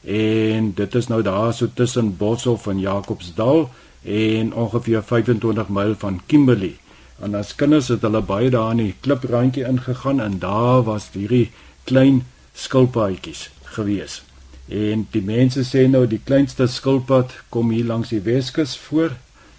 en 0.03 0.73
dit 0.75 0.95
is 0.95 1.07
nou 1.07 1.21
daar 1.21 1.53
so 1.53 1.67
tussen 1.73 2.17
Boshoff 2.17 2.67
en 2.67 2.79
Jacobsdal 2.79 3.69
en 4.03 4.53
ongeveer 4.53 5.03
25 5.03 5.69
myl 5.69 5.95
van 5.95 6.21
Kimberley. 6.25 6.77
En 7.21 7.35
as 7.35 7.55
kinders 7.55 7.87
het 7.87 8.01
hulle 8.01 8.21
baie 8.21 8.49
daar 8.49 8.71
in 8.71 8.77
die 8.77 8.95
kliprandjie 8.99 9.65
ingegaan 9.65 10.19
en 10.19 10.39
daar 10.39 10.83
was 10.83 11.09
hierdie 11.13 11.51
klein 11.83 12.25
skilpaadjies 12.53 13.49
gewees. 13.63 14.23
En 14.67 15.07
die 15.11 15.21
mense 15.21 15.63
sê 15.67 15.87
nou 15.91 16.05
die 16.07 16.21
kleinste 16.23 16.67
skilpad 16.67 17.33
kom 17.51 17.71
hier 17.71 17.85
langs 17.85 18.13
die 18.13 18.21
Weskus 18.23 18.77
voor 18.77 19.11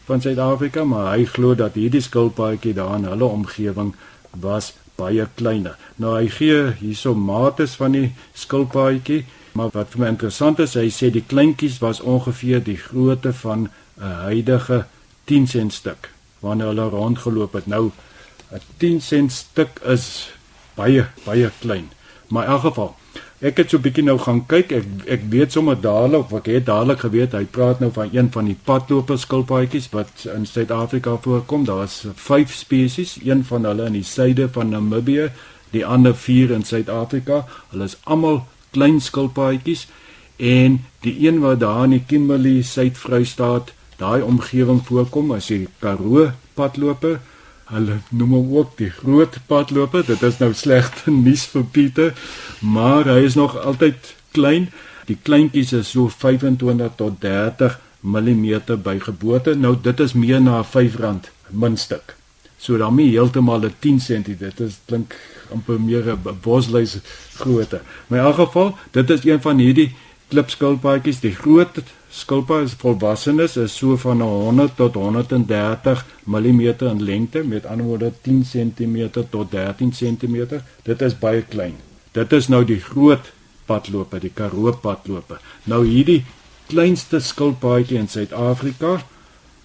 van 0.04 0.20
Suid-Afrika, 0.20 0.84
maar 0.84 1.12
hy 1.14 1.24
glo 1.28 1.54
dat 1.54 1.76
hierdie 1.76 2.02
skilpaadjie 2.04 2.74
daar 2.76 2.96
in 2.98 3.08
hulle 3.08 3.24
omgewing 3.24 3.94
was 4.40 4.72
baie 4.96 5.26
kleiner. 5.36 5.76
Nou 5.96 6.14
hy 6.16 6.28
gee 6.32 6.58
hierso 6.80 7.14
mates 7.14 7.76
van 7.80 7.96
die 7.96 8.10
skilpaadjie, 8.38 9.24
maar 9.52 9.70
wat 9.74 9.92
vir 9.92 10.02
my 10.02 10.10
interessant 10.14 10.60
is, 10.64 10.76
hy 10.78 10.88
sê 10.92 11.10
die 11.12 11.24
kleintjies 11.24 11.80
was 11.82 12.00
ongeveer 12.00 12.64
die 12.64 12.78
grootte 12.80 13.32
van 13.44 13.68
'n 14.00 14.12
huidige 14.28 14.84
10 15.26 15.46
sent 15.46 15.72
stuk 15.72 16.10
wanneer 16.40 16.66
hulle 16.66 16.88
rondgeloop 16.88 17.52
het. 17.52 17.66
Nou 17.66 17.90
'n 18.52 18.60
10 18.78 19.00
sent 19.00 19.32
stuk 19.32 19.80
is 19.84 20.30
baie 20.74 21.06
baie 21.24 21.50
klein. 21.60 21.88
Maar 22.28 22.44
in 22.44 22.50
elk 22.50 22.60
geval 22.60 22.96
Ek 23.44 23.58
het 23.60 23.70
so 23.70 23.76
'n 23.76 23.84
bietjie 23.84 24.04
nou 24.04 24.18
gaan 24.18 24.46
kyk. 24.46 24.72
Ek 24.72 24.84
ek 25.06 25.22
weet 25.28 25.52
sommer 25.52 25.76
dadelik 25.80 26.32
ek 26.32 26.46
het 26.46 26.66
dadelik 26.66 27.00
geweet 27.00 27.32
hy 27.32 27.44
praat 27.44 27.80
nou 27.80 27.90
van 27.92 28.08
een 28.12 28.30
van 28.32 28.44
die 28.44 28.56
padloper 28.64 29.18
skilpaadjies 29.18 29.88
wat 29.92 30.24
in 30.36 30.46
Suid-Afrika 30.46 31.16
voorkom. 31.20 31.64
Daar's 31.64 32.06
5 32.14 32.52
spesies, 32.52 33.18
een 33.24 33.44
van 33.44 33.64
hulle 33.64 33.86
in 33.86 33.92
die 33.92 34.04
suide 34.04 34.48
van 34.48 34.68
Namibië, 34.68 35.30
die 35.70 35.86
ander 35.86 36.14
4 36.16 36.50
in 36.50 36.64
Suid-Afrika. 36.64 37.44
Hulle 37.70 37.84
is 37.84 37.96
almal 38.04 38.46
klein 38.70 39.00
skilpaadjies 39.00 39.86
en 40.36 40.84
die 41.00 41.28
een 41.28 41.40
wat 41.40 41.60
daar 41.60 41.84
in 41.84 41.90
die 41.90 42.04
Kimberley 42.06 42.62
Suid-Vrystaat, 42.62 43.72
daai 43.96 44.22
omgewing 44.22 44.80
voorkom, 44.86 45.34
is 45.34 45.46
die 45.46 45.68
Karoo 45.78 46.30
padloper. 46.54 47.20
Hulle 47.70 47.98
noem 48.10 48.32
hom 48.36 48.56
ook 48.58 48.74
die 48.76 48.90
groot 48.90 49.38
padloper. 49.46 50.04
Dit 50.06 50.22
is 50.22 50.38
nou 50.38 50.52
slegte 50.52 51.10
nuus 51.26 51.46
vir 51.52 51.64
Pieter, 51.72 52.12
maar 52.60 53.08
hy 53.08 53.22
is 53.24 53.38
nog 53.40 53.56
altyd 53.56 54.14
klein. 54.36 54.68
Die 55.08 55.16
kleintjies 55.20 55.72
is 55.76 55.92
so 55.92 56.08
25 56.08 56.96
tot 56.96 57.20
30 57.20 57.78
mm 58.00 58.76
by 58.84 58.98
geboorte. 59.00 59.54
Nou 59.56 59.76
dit 59.80 60.00
is 60.00 60.12
meer 60.12 60.40
na 60.40 60.62
R5 60.62 61.00
muntstuk. 61.50 62.16
So 62.58 62.76
dan 62.80 62.96
nie 62.96 63.10
heeltemal 63.12 63.64
'n 63.64 63.74
10 63.80 63.98
cm. 64.00 64.36
Dit 64.38 64.60
is 64.60 64.80
klink 64.86 65.16
amper 65.52 65.80
meer 65.80 66.12
'n 66.12 66.38
bosluis 66.42 66.98
grootte. 67.34 67.80
Maar 68.06 68.18
in 68.18 68.24
elk 68.24 68.34
geval, 68.34 68.76
dit 68.90 69.10
is 69.10 69.24
een 69.24 69.40
van 69.40 69.58
hierdie 69.58 69.94
klipskilpaadjies, 70.28 71.20
die 71.20 71.34
groot 71.34 71.82
skilpaads 72.14 72.76
volwassenes 72.78 73.56
is 73.58 73.74
so 73.74 73.96
van 73.98 74.20
100 74.22 74.76
tot 74.78 74.94
130 74.94 76.04
mm 76.24 76.60
in 76.90 77.02
lengte, 77.02 77.42
met 77.42 77.66
ander 77.66 77.86
woorde 77.86 78.12
10 78.22 78.44
cm 78.50 79.10
tot 79.30 79.50
13 79.50 79.90
cm. 79.92 80.60
Dit 80.82 81.02
is 81.02 81.18
baie 81.18 81.42
klein. 81.42 81.74
Dit 82.12 82.32
is 82.32 82.48
nou 82.48 82.62
die 82.64 82.78
groot 82.80 83.32
padloper, 83.66 84.20
die 84.20 84.30
Karoo 84.30 84.72
padloper. 84.72 85.40
Nou 85.64 85.82
hierdie 85.86 86.22
kleinste 86.70 87.20
skilpaadjie 87.20 87.98
in 87.98 88.08
Suid-Afrika, 88.08 89.00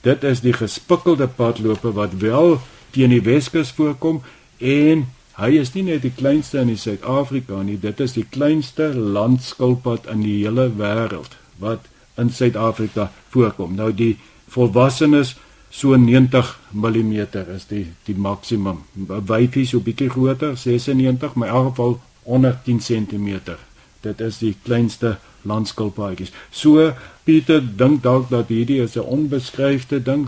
dit 0.04 0.24
is 0.24 0.42
die 0.42 0.56
gespikkelde 0.56 1.28
padloper 1.28 1.94
wat 1.96 2.18
wel 2.24 2.58
teen 2.96 3.14
die 3.14 3.24
Weskus 3.24 3.72
voorkom 3.78 4.24
en 4.58 5.08
Hy 5.40 5.54
is 5.56 5.70
nie 5.72 5.86
net 5.88 6.02
die 6.04 6.12
kleinste 6.12 6.60
in 6.60 6.74
Suid-Afrika 6.76 7.62
nie, 7.64 7.78
dit 7.80 8.02
is 8.04 8.18
die 8.18 8.26
kleinste 8.28 8.90
landskilpad 8.92 10.10
in 10.12 10.26
die 10.26 10.42
hele 10.42 10.66
wêreld 10.76 11.38
wat 11.64 11.86
in 12.20 12.30
Suid-Afrika 12.30 13.10
voorkom. 13.34 13.76
Nou 13.76 13.92
die 13.94 14.18
volwassenes 14.50 15.36
so 15.70 15.96
90 15.96 16.60
mm 16.72 17.14
is 17.56 17.66
die 17.70 17.86
die 18.08 18.18
maksimum. 18.18 18.84
Wyfie 19.08 19.66
so 19.66 19.80
bietjie 19.80 20.10
groter, 20.10 20.58
96, 20.58 21.34
maar 21.34 21.48
in 21.48 21.54
elk 21.54 21.70
geval 21.70 22.00
onder 22.24 22.60
10 22.66 22.80
cm. 22.80 23.58
Dit 24.02 24.22
is 24.22 24.40
die 24.40 24.56
kleinste 24.64 25.18
landskilpaadjies. 25.42 26.32
So 26.52 26.92
Pieter 27.24 27.62
dink 27.62 28.02
dalk 28.04 28.30
dat 28.30 28.50
hierdie 28.50 28.82
is 28.82 28.96
'n 28.96 29.06
onbeskryfde 29.06 30.02
ding. 30.02 30.28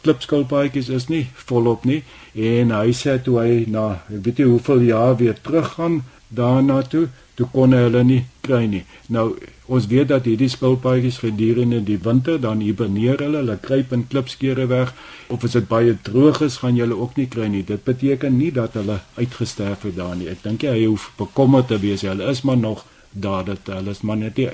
Klipskilpaadjies 0.00 0.88
is 0.88 1.08
nie 1.08 1.26
volop 1.34 1.84
nie 1.84 2.02
en 2.34 2.70
hy 2.70 2.92
sê 2.92 3.22
toe 3.22 3.38
hy 3.40 3.64
na 3.68 4.02
weet 4.08 4.38
jy 4.38 4.44
hoeveel 4.44 4.80
jaar 4.80 5.16
weer 5.16 5.36
teruggaan 5.40 6.04
daarna 6.28 6.82
toe, 6.82 7.08
toe 7.38 7.46
kon 7.52 7.74
hulle 7.76 8.02
nie 8.04 8.24
kry 8.42 8.64
nie. 8.66 8.82
Nou 9.14 9.30
ons 9.68 9.86
weet 9.90 10.08
dat 10.10 10.26
hierdie 10.26 10.48
skilpaadjies 10.50 11.20
gedurende 11.22 11.78
die 11.84 11.98
winter 12.02 12.38
dan 12.42 12.62
hiberneer 12.64 13.20
hulle, 13.22 13.42
hulle 13.42 13.58
kruip 13.62 13.92
in 13.94 14.06
klipskeure 14.10 14.66
weg 14.70 14.94
of 15.30 15.44
as 15.46 15.54
dit 15.54 15.68
baie 15.70 15.94
droog 16.08 16.40
is, 16.46 16.58
gaan 16.62 16.78
jy 16.78 16.86
hulle 16.86 16.98
ook 16.98 17.18
nie 17.20 17.28
kry 17.30 17.46
nie. 17.52 17.62
Dit 17.68 17.84
beteken 17.86 18.38
nie 18.40 18.50
dat 18.56 18.74
hulle 18.80 18.98
uitgesterf 19.20 19.86
het 19.86 19.98
daar 20.00 20.16
nie. 20.18 20.30
Ek 20.32 20.42
dink 20.42 20.66
hy 20.66 20.86
hoef 20.86 21.10
bekommerd 21.20 21.70
te 21.70 21.78
wees. 21.82 22.06
Hulle 22.08 22.26
is 22.32 22.42
maar 22.48 22.58
nog 22.58 22.82
daar 23.12 23.44
dat 23.46 23.70
hulle 23.70 23.94
is 23.94 24.02
maar 24.02 24.18
net 24.18 24.36
die, 24.40 24.48